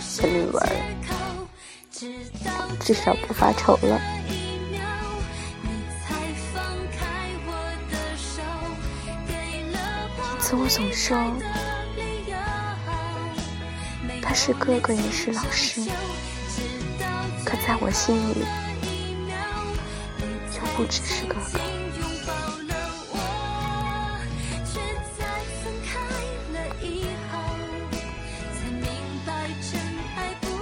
[0.00, 0.68] 写论文
[2.80, 4.00] 至少不发愁了。
[10.56, 11.16] 我总说，
[14.22, 15.80] 他是哥哥，也是老师，
[17.44, 18.44] 可在我心里，
[20.76, 21.60] 不只是哥哥。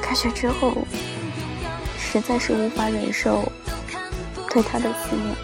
[0.02, 0.76] 开学之后，
[1.98, 3.50] 实在是无法忍受
[4.50, 5.34] 对他的思念。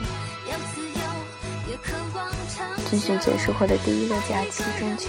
[2.90, 5.08] 军训结束后的第一个假期中秋，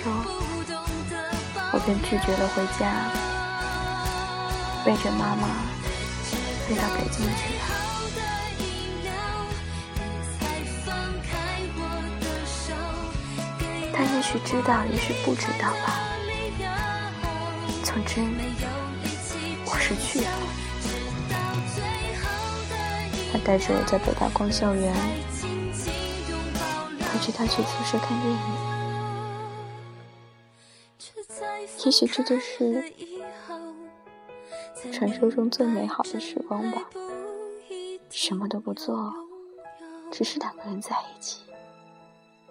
[1.73, 3.11] 我便拒绝了回家，
[4.85, 5.49] 背着妈妈
[6.65, 7.88] 飞到北京去了。
[14.31, 15.99] 许知道，也许不知道吧。
[17.83, 18.21] 总之，
[19.65, 20.27] 我是去了。
[23.33, 24.93] 他带着我在北大逛校园。
[26.99, 28.39] 陪着他去宿舍看电影，
[31.85, 32.93] 也许这就是
[34.93, 36.83] 传说中最美好的时光吧。
[38.11, 39.11] 什么都不做，
[40.11, 41.41] 只是两个人在一起，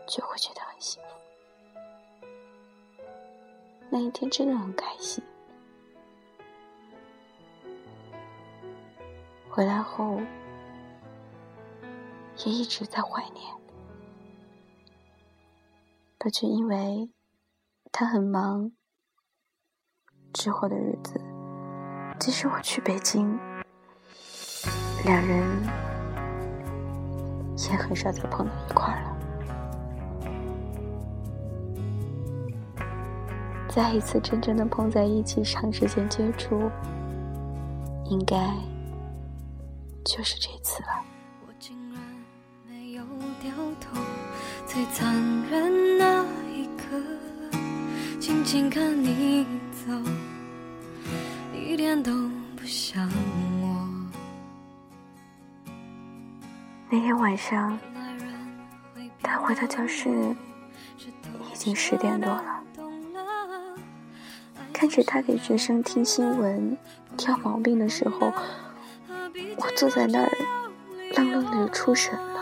[0.09, 1.18] 就会觉得很幸福。
[3.91, 5.25] 那一天真的很开心。
[9.51, 10.21] 回来后，
[12.45, 13.55] 也一直在怀念。
[16.19, 17.11] 可却因为
[17.91, 18.73] 他很忙，
[20.33, 21.21] 之后的日子，
[22.21, 23.39] 即使我去北京，
[25.05, 25.65] 两人
[27.71, 29.18] 也很少再碰到一块儿了。
[33.69, 36.71] 再一次真正的碰在一起，长时间接触，
[38.07, 38.37] 应该
[40.05, 40.89] 就是这次了。
[44.67, 45.13] 最残
[45.51, 46.97] 忍那一刻，
[48.21, 49.93] 静静看你走，
[51.53, 52.13] 一点都
[52.55, 53.11] 不像
[53.61, 53.89] 我。
[56.91, 57.77] 那天晚上，
[59.23, 60.37] 他回到教室，
[60.99, 62.58] 已经十点多了。
[64.79, 66.79] 看着他给学生听新闻、
[67.17, 68.33] 挑毛病的时候，
[69.57, 70.31] 我坐在那儿，
[71.17, 72.39] 愣愣的出神了。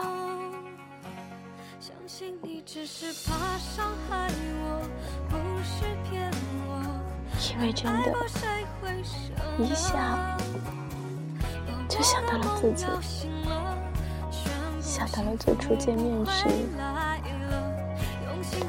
[7.51, 8.15] 因为真的，
[9.59, 10.37] 一下
[11.89, 12.85] 就想到了自己，
[14.83, 16.45] 想到了最初见面时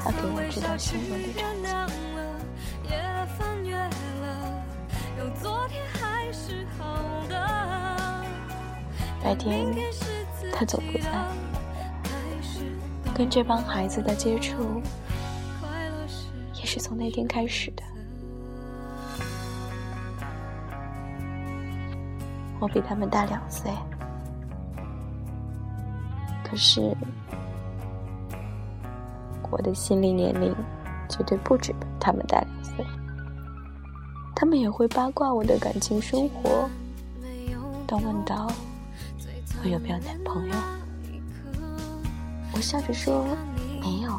[0.02, 1.87] 他给我知道新闻的场景。
[9.28, 9.66] 白天
[10.54, 11.10] 他总不在，
[13.14, 14.80] 跟这帮孩子的接触
[16.54, 17.82] 也是从那天开始的。
[22.58, 23.70] 我比他们大两岁，
[26.42, 26.96] 可是
[29.50, 30.56] 我的心理年龄
[31.06, 32.82] 绝对不止他们大两岁。
[34.34, 36.66] 他们也会八卦我的感情生活。
[37.86, 38.50] 当问到
[39.62, 40.54] 我有没有男朋友，
[42.52, 43.26] 我笑着说
[43.80, 44.12] 没有。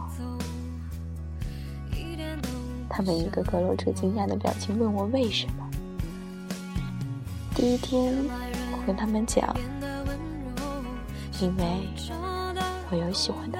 [2.89, 5.69] 他们一个个露出惊讶的表情，问我为什么。
[7.55, 8.13] 第一天，
[8.73, 9.55] 我跟他们讲，
[11.39, 11.87] 因为
[12.89, 13.59] 我有喜欢的。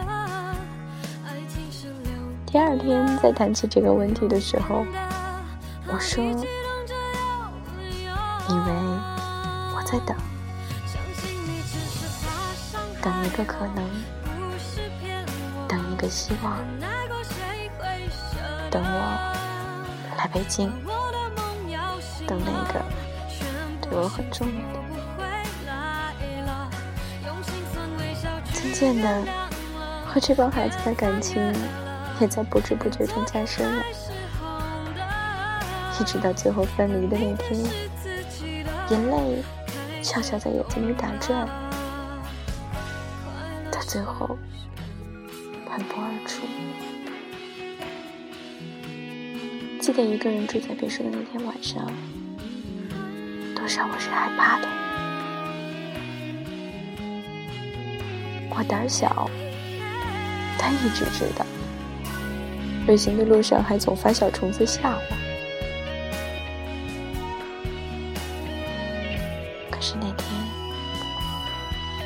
[2.45, 4.86] 第二天再谈起这个问题的时候。
[5.91, 6.32] 我说，因
[8.65, 8.71] 为
[9.73, 10.15] 我在等，
[13.10, 13.84] 等一个可能，
[15.68, 16.60] 等一个希望，
[18.70, 19.34] 等我
[20.16, 20.72] 来北京，
[22.28, 22.80] 等那个
[23.82, 24.80] 对我很重要的。
[28.53, 29.24] 渐渐的，
[30.05, 31.51] 和这帮孩子的感情
[32.20, 33.84] 也在不知不觉中加深了。
[35.99, 37.60] 一直到最后分离的那天，
[38.91, 39.43] 眼泪
[40.03, 41.49] 悄悄在眼睛里打转，
[43.89, 44.37] 最后
[45.67, 46.45] 喷薄而出。
[49.81, 51.91] 记得一个人住在别墅的那天晚上，
[53.55, 54.67] 多少我是害怕的。
[58.51, 59.27] 我胆小，
[60.59, 61.43] 他一直知道。
[62.85, 65.01] 旅行的路上还总发小虫子吓我。
[69.71, 70.29] 可是那天，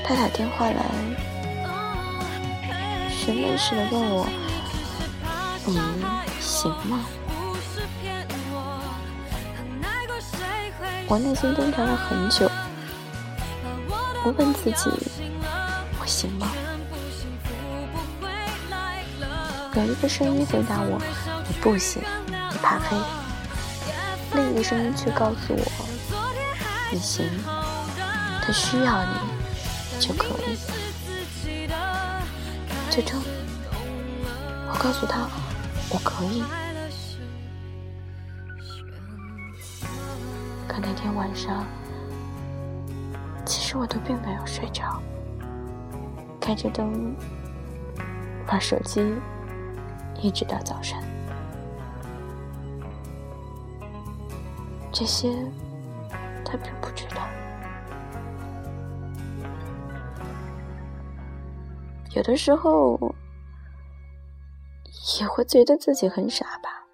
[0.06, 0.86] 他打电话来，
[3.26, 4.28] 询问似的问我
[5.66, 5.80] ：“你
[6.42, 7.06] 行吗？”
[11.08, 12.52] 我内心挣扎了很久，
[14.26, 14.90] 我问自己
[16.02, 16.52] ：“我行吗？”
[19.76, 21.02] 有一个声音回答我
[21.48, 22.98] ：“你不行，你怕黑。”
[24.36, 25.64] 另一个声音却告诉我
[26.92, 27.26] ：“你行。”
[28.46, 29.12] 他需要你
[29.98, 30.58] 就可以。
[34.84, 35.30] 告诉他
[35.90, 36.44] 我可以。
[40.68, 41.66] 可那天晚上，
[43.46, 45.02] 其实我都并没有睡着，
[46.42, 47.16] 开着灯
[48.48, 49.16] 玩手机，
[50.22, 51.02] 一直到早晨。
[54.92, 55.34] 这些
[56.44, 57.26] 他并不知道。
[62.16, 63.16] 有的时候
[65.24, 66.86] 也会觉得自己很傻吧。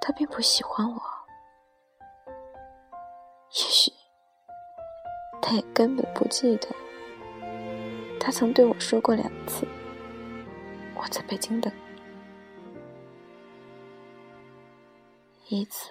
[0.00, 1.02] 他并不喜欢我，
[2.28, 2.34] 也
[3.50, 3.90] 许
[5.40, 6.68] 他也根本不记得，
[8.20, 9.66] 他曾对我说过两次
[10.94, 11.72] ：“我在北京等。”
[15.48, 15.90] 一次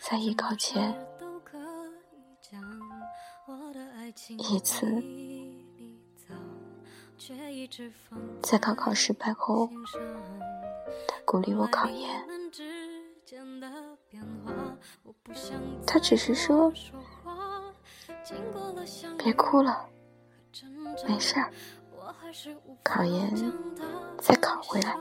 [0.00, 0.94] 在艺考前。
[4.38, 4.86] 一次，
[8.42, 9.68] 在高考失败后，
[11.06, 12.24] 他鼓励我考研。
[15.86, 16.72] 他只是说
[19.18, 19.86] ：“别哭了，
[21.06, 21.50] 没事儿，
[22.82, 23.52] 考研
[24.18, 24.96] 再考回来，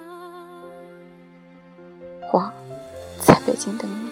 [2.33, 2.51] 我
[3.19, 4.11] 在北京等你。”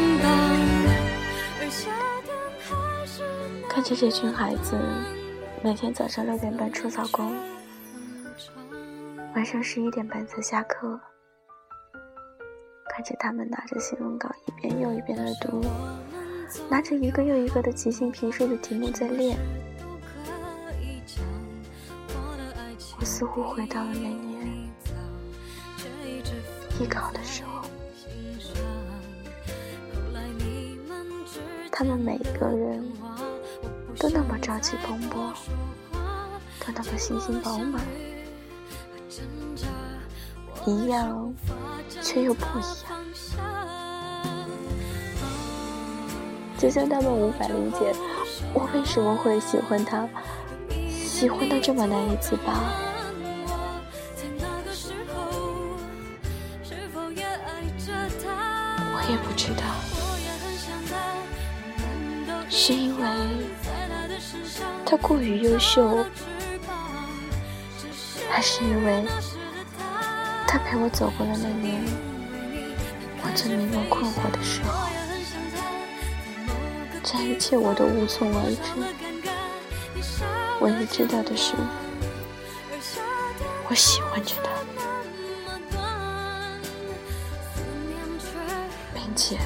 [3.81, 4.77] 看着这群孩子，
[5.63, 7.33] 每天早上六点半出早工，
[9.33, 10.99] 晚上十一点半才下课。
[12.87, 15.65] 看着他们拿着新闻稿一遍又一遍的读，
[16.69, 19.35] 拿着一个又一个的即兴评述的题目在练，
[22.99, 24.47] 我似乎回到了那年
[26.79, 27.67] 艺考的时候，
[31.71, 32.87] 他们每一个人
[34.01, 35.31] 都那么朝气蓬勃，
[35.93, 37.79] 都那么信心饱满，
[40.65, 41.31] 一样
[42.01, 42.99] 却又不一样。
[46.57, 47.93] 就像他们无法理解
[48.55, 50.09] 我为什么会喜欢他，
[50.89, 52.90] 喜欢到这么难以自拔。
[64.91, 66.05] 他过于优秀，
[68.29, 69.05] 还是因为
[70.45, 71.81] 他陪我走过了那年
[73.23, 74.89] 我最迷茫困惑的时候？
[77.01, 78.59] 这一切我都无从而知。
[80.59, 81.53] 唯一知道的是，
[83.69, 84.51] 我喜欢着他。
[88.93, 89.37] 并且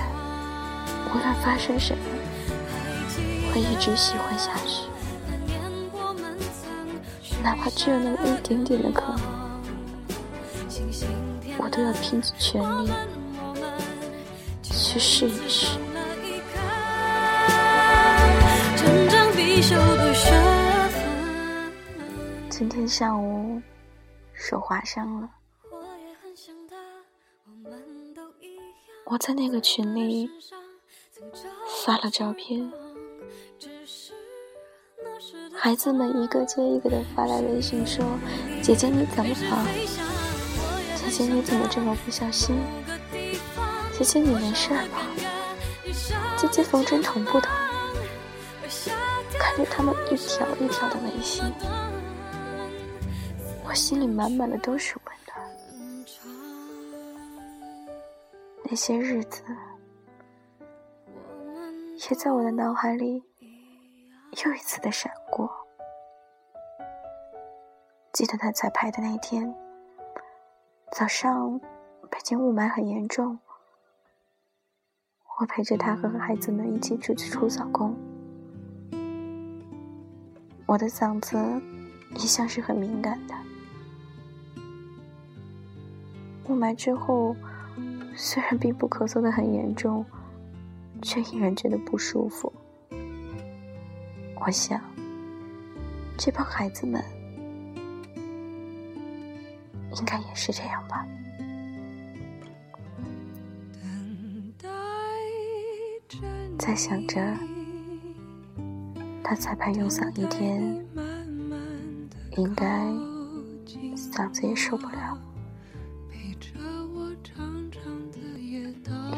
[1.14, 2.04] 无论发生什么，
[3.54, 4.65] 会一直喜欢下去，
[7.46, 9.20] 哪怕只有那么一点点的可能，
[11.60, 12.92] 我都要拼尽全力
[14.64, 15.78] 去试一试。
[22.50, 23.62] 今天下午
[24.34, 25.30] 手划伤了。
[29.06, 30.28] 我在那个群里
[31.86, 32.72] 发了照片，
[35.66, 38.06] 孩子们一个接一个的发来微信说
[38.62, 39.66] ：“姐姐你怎么了？
[40.96, 42.56] 姐姐你怎么这么不小心？
[43.92, 45.10] 姐姐你没事吧？
[46.38, 47.52] 姐姐缝针疼不疼？”
[49.40, 51.44] 看着他们一条一条的微信，
[53.68, 55.36] 我心里满满的都是温暖。
[58.70, 59.42] 那些日子，
[62.08, 63.24] 也在我的脑海里
[64.44, 65.50] 又一次的闪过。
[68.12, 69.56] 记得他彩排的那天
[70.92, 71.60] 早上，
[72.10, 73.40] 北京雾霾很严重，
[75.40, 77.96] 我陪着他和孩子们一起出去出早工。
[80.66, 81.38] 我的嗓子
[82.16, 83.36] 一向是很敏感的，
[86.50, 87.36] 雾霾之后。
[88.18, 90.06] 虽然并不咳嗽的很严重，
[91.02, 92.50] 却依然觉得不舒服。
[94.36, 94.80] 我想，
[96.18, 97.04] 这帮孩子们
[99.98, 101.06] 应该也是这样吧。
[106.60, 107.22] 在想着，
[109.24, 110.62] 他彩排用嗓一天，
[112.38, 112.86] 应该
[113.96, 115.18] 嗓子也受不了。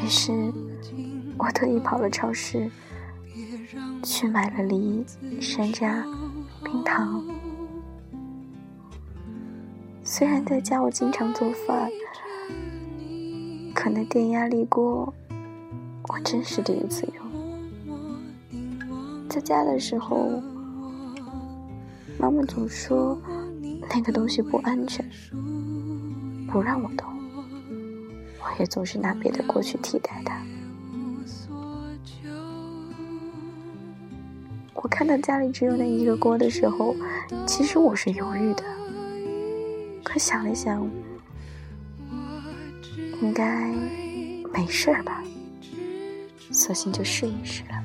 [0.02, 0.32] 于是，
[1.38, 2.70] 我特意跑了超市，
[4.08, 5.04] 去买了梨、
[5.38, 6.02] 山楂、
[6.64, 7.22] 冰糖。
[10.02, 11.90] 虽然在家我经常做饭，
[13.74, 15.12] 可那电压力锅，
[16.08, 17.22] 我真是第一次用。
[19.28, 20.42] 在家的时候，
[22.18, 23.20] 妈妈总说
[23.94, 25.04] 那个东西不安全，
[26.50, 27.06] 不让我动。
[28.40, 30.40] 我也总是拿别的锅去替代它。
[34.98, 36.92] 看到家里只有那一个锅的时候，
[37.46, 38.64] 其实我是犹豫的。
[40.02, 40.90] 可想了想，
[43.22, 43.72] 应该
[44.52, 45.22] 没事吧，
[46.50, 47.80] 索性就试一试了。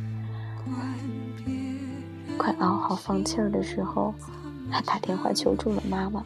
[2.36, 4.11] 快熬好放气儿的时候，
[4.72, 6.26] 还打电话求助了妈妈。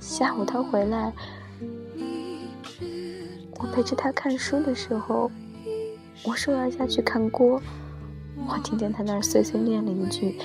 [0.00, 1.12] 下午他回来，
[3.58, 5.30] 我陪着他看书的时候，
[6.24, 7.60] 我说要下去看锅，
[8.46, 10.38] 我听见他那儿碎碎念了一句：“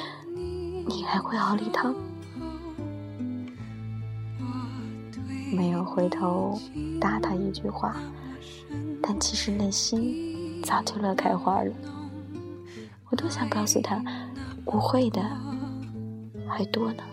[0.87, 1.93] 你还会熬梨汤？”
[5.53, 6.59] 没有回头
[6.99, 7.95] 搭他一句话，
[9.01, 11.71] 但其实内心早就乐开花了。
[13.09, 14.01] 我多想告诉他，
[14.65, 15.21] 我会的
[16.47, 17.03] 还多呢。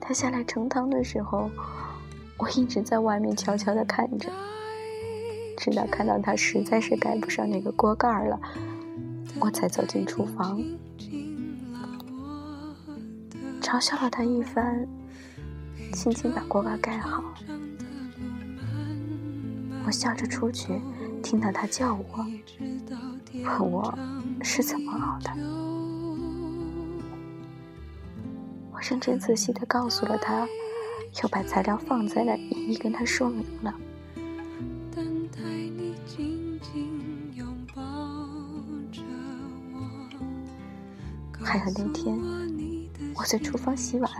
[0.00, 1.50] 他下来盛汤的时候，
[2.38, 4.30] 我一直在外面悄悄地看着，
[5.56, 8.38] 直到看到他实在是盖不上那个锅盖了，
[9.40, 10.62] 我才走进厨房，
[13.60, 14.86] 嘲笑了他一番，
[15.92, 17.24] 轻轻把锅盖盖好。
[19.86, 20.80] 我笑着出去，
[21.22, 22.26] 听到他叫我，
[23.44, 23.98] 问我
[24.42, 25.30] 是怎么熬的。
[28.72, 30.46] 我认真仔细的告诉了他，
[31.16, 33.74] 就把材料放在那，一一跟他说明了。
[41.42, 42.14] 还有那天，
[43.14, 44.10] 我在厨房洗碗，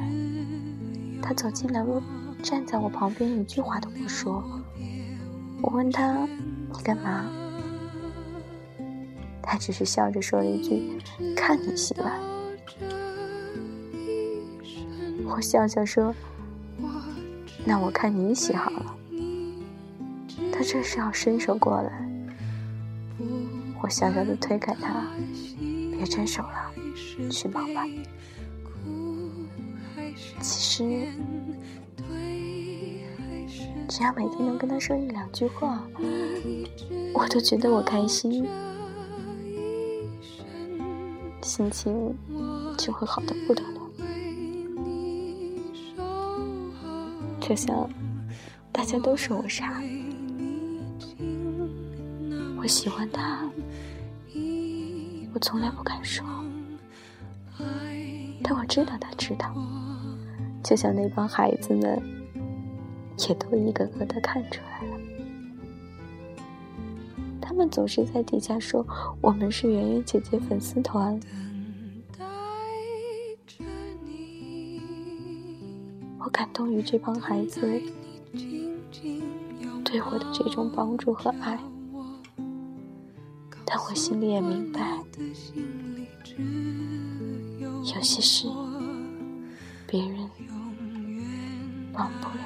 [1.20, 2.02] 他走进来，我
[2.42, 4.42] 站在我旁边，一句话都不说。
[5.60, 6.26] 我问他
[6.72, 7.26] ：“你干嘛？”
[9.42, 10.98] 他只是笑着说了一句
[11.36, 12.18] ：“看你洗碗。”
[15.28, 16.14] 我笑笑说
[17.66, 18.94] ：“那我看你洗好了。”
[20.52, 22.08] 他这是要伸手过来，
[23.82, 25.06] 我小小的推开他
[25.92, 26.72] ：“别伸手了，
[27.30, 27.84] 去忙吧。”
[30.40, 31.08] 其实。
[33.88, 35.82] 只要每天能跟他说一两句话，
[37.14, 38.46] 我都觉得我开心，
[41.40, 42.14] 心情
[42.76, 43.75] 就会好的不得了。
[47.46, 47.88] 就像
[48.72, 49.80] 大家都说我傻，
[52.58, 53.48] 我喜欢他，
[55.32, 56.26] 我从来不敢说，
[58.42, 59.54] 但我知道他知道。
[60.60, 62.02] 就像那帮孩子们。
[63.28, 65.00] 也都一个个的看出来了，
[67.40, 68.86] 他们总是在底下说
[69.22, 71.18] 我们是圆圆姐姐粉丝团。
[76.66, 77.60] 我感动于这帮孩子
[79.84, 81.56] 对我的这种帮助和爱，
[83.64, 85.00] 但我心里也明白，
[87.84, 88.48] 有些事
[89.86, 90.28] 别人
[91.92, 92.44] 帮不了。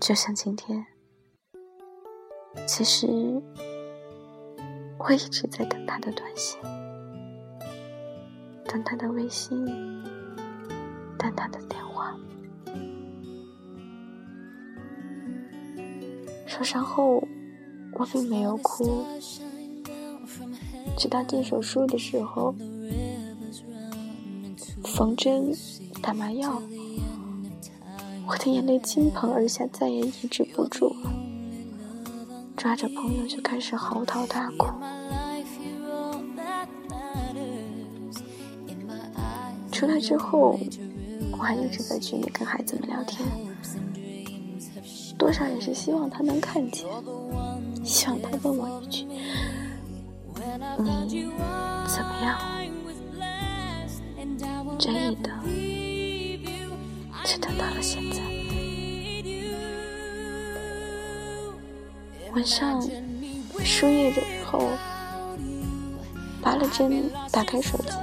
[0.00, 0.86] 就像今天，
[2.66, 3.06] 其实
[4.98, 6.60] 我一直在等他的短信，
[8.64, 9.64] 等他的微信，
[11.18, 12.14] 等他的电话。
[16.46, 17.22] 受伤后，
[17.94, 19.04] 我并没有哭，
[20.96, 22.54] 直到进手术的时候，
[24.84, 25.54] 缝针、
[26.02, 26.60] 打麻药。
[28.26, 31.12] 我的眼泪倾盆而下，再也抑制不住了，
[32.58, 34.66] 抓着朋友就开始嚎啕大哭。
[39.70, 40.58] 出来之后，
[41.30, 43.24] 我还一直在群里跟孩子们聊天，
[45.16, 46.84] 多少也是希望他能看见，
[47.84, 49.06] 希望他问我一句
[50.80, 51.28] ：“你
[51.86, 52.36] 怎么样？”
[54.80, 55.30] 真意的。
[57.24, 58.27] 就等到了现在。
[62.38, 62.80] 晚上
[63.64, 64.68] 输液的时候，
[66.40, 67.96] 拔了针，打开手机，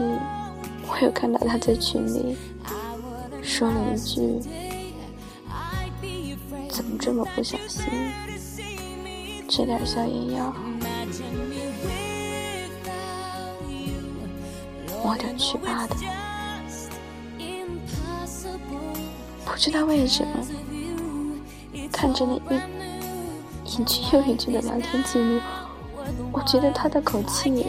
[0.90, 2.36] 我有看到他在群里
[3.42, 4.42] 说了一句
[6.70, 7.86] ：“怎么这么不小心？
[9.48, 10.54] 吃点消炎药，
[15.02, 15.96] 我就去疤的。”
[19.46, 20.46] 不知道为什么，
[21.90, 22.60] 看着那一
[23.78, 25.42] 一句又一句的聊天记录，
[26.32, 27.66] 我觉得他的口气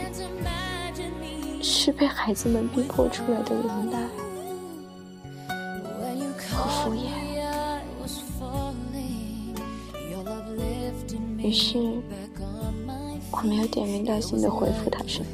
[1.60, 3.98] 是被孩子们逼迫出来的无奈
[6.38, 7.00] 和敷衍。
[11.38, 11.76] 于是，
[13.32, 15.26] 我没有点名道姓的回复他什么，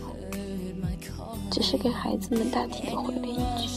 [1.51, 3.68] 只是给孩子们大体的回了一句。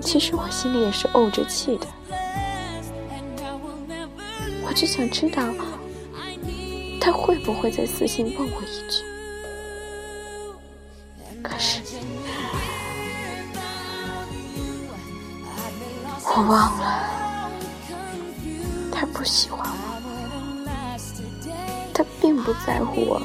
[0.00, 1.86] 其实我心里也是怄着气的，
[4.70, 5.42] 我就想知道
[7.00, 9.02] 他会不会再私信问我一句。
[11.42, 11.80] 可是
[16.24, 17.50] 我忘了，
[18.92, 20.68] 他不喜欢我，
[21.92, 23.20] 他并不在乎我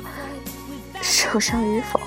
[0.99, 1.99] 受伤与否。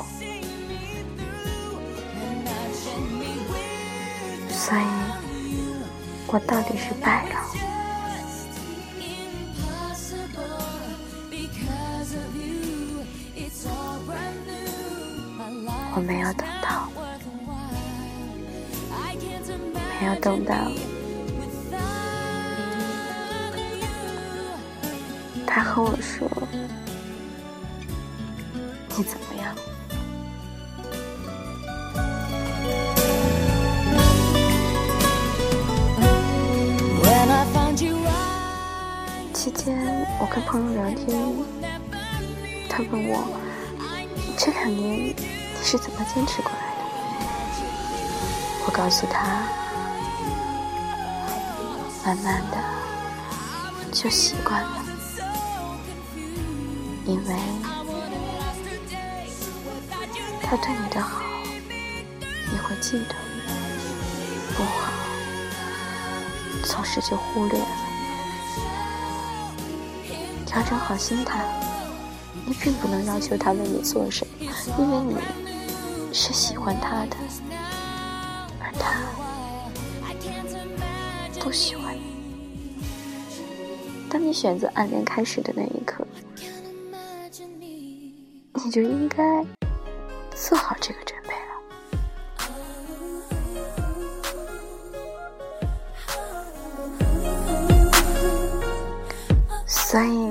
[4.50, 4.84] 所以，
[6.26, 7.38] 我到底是败了。
[20.28, 20.54] 等到
[25.46, 26.28] 他和我说
[28.94, 29.56] 你怎么样？
[39.32, 39.78] 期间，
[40.20, 41.08] 我跟朋友聊天，
[42.68, 43.24] 他问我
[44.36, 45.16] 这两年你
[45.64, 46.82] 是怎么坚持过来的？
[48.66, 49.48] 我告诉他，
[52.08, 52.56] 慢慢的
[53.92, 54.82] 就习惯了，
[57.04, 57.36] 因为
[60.40, 61.22] 他对你的好，
[62.50, 63.14] 你会记得；
[64.56, 64.90] 不好，
[66.64, 67.66] 总是就忽略了。
[70.46, 71.44] 调整好心态，
[72.46, 77.16] 你并不能要求他为你做什么，因为你是喜欢他的，
[78.60, 78.94] 而他
[81.38, 81.87] 不喜欢。
[84.28, 86.06] 你选择暗恋开始的那一刻，
[88.52, 89.42] 你就应该
[90.36, 91.38] 做好这个准备了。
[99.66, 100.30] 所以。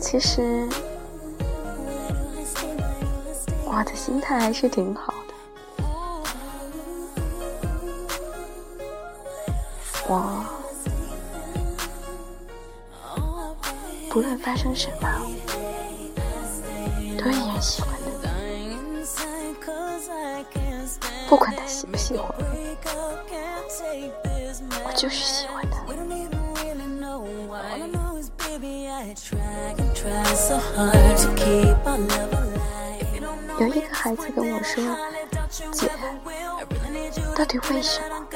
[0.00, 0.66] 其实
[3.64, 5.34] 我的心态还是挺好的。
[10.08, 10.44] 我
[14.10, 15.08] 不论发生什么，
[17.18, 17.90] 都依然喜欢
[18.22, 18.28] 他。
[21.28, 22.34] 不管他喜不喜欢，
[24.84, 25.84] 我就是喜欢他。
[33.60, 34.82] 有一个孩子跟我说
[35.72, 35.90] ：“姐，
[37.36, 38.27] 到底为什么？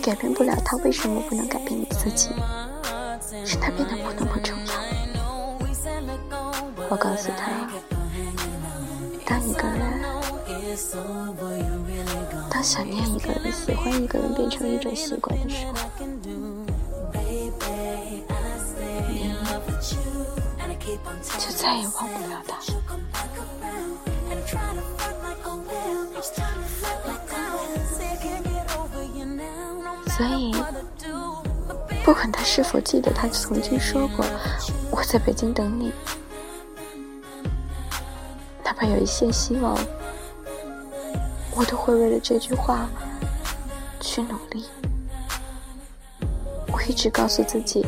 [0.00, 2.30] 改变不了他，为什么不能改变你自己？
[3.44, 4.72] 是他变得不那么重要。”
[6.90, 7.70] 我告诉他
[9.24, 10.02] ：“当一个人，
[12.50, 15.74] 当想念一个人、喜欢一个人变成一种习惯的时候。”
[21.38, 22.58] 就再也忘不了他。
[32.10, 34.26] 不管他是否记得他曾经说过
[34.90, 35.92] “我在北京等你”，
[38.64, 39.78] 哪怕有一线希望，
[41.54, 42.90] 我都会为了这句话
[44.00, 44.66] 去努力。
[46.72, 47.86] 我一直告诉自己。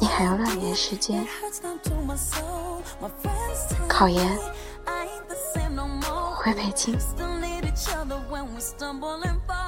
[0.00, 1.26] 你还有两年时间，
[3.88, 4.38] 考研，
[6.36, 6.96] 回北京。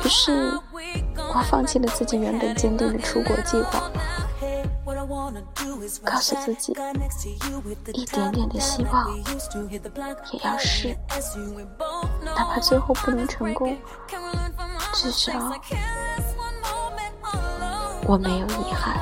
[0.02, 0.52] 于是，
[1.16, 3.90] 我放弃了自己原本坚定的出国计划，
[6.04, 6.76] 告诉自己，
[7.92, 10.96] 一点点的希望也要试，
[12.24, 13.76] 哪怕最后不能成功，
[14.92, 15.32] 至少
[18.06, 19.00] 我没有遗憾。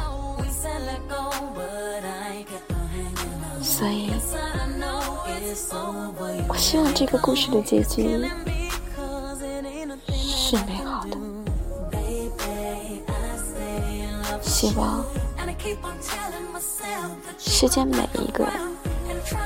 [3.63, 4.13] 所以，
[6.49, 8.31] 我希望这个故事的结局
[14.65, 15.05] 希望
[17.39, 18.47] 世间每一个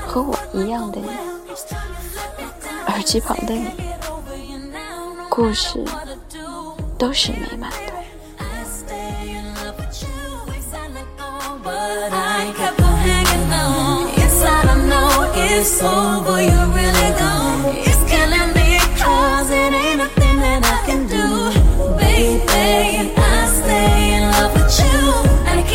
[0.07, 1.09] 和我一样的你，
[2.87, 3.69] 耳机旁的你，
[5.29, 5.83] 故事
[6.97, 7.99] 都是美满的。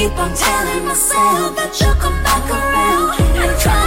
[0.09, 3.84] keep on telling myself that you'll come back around.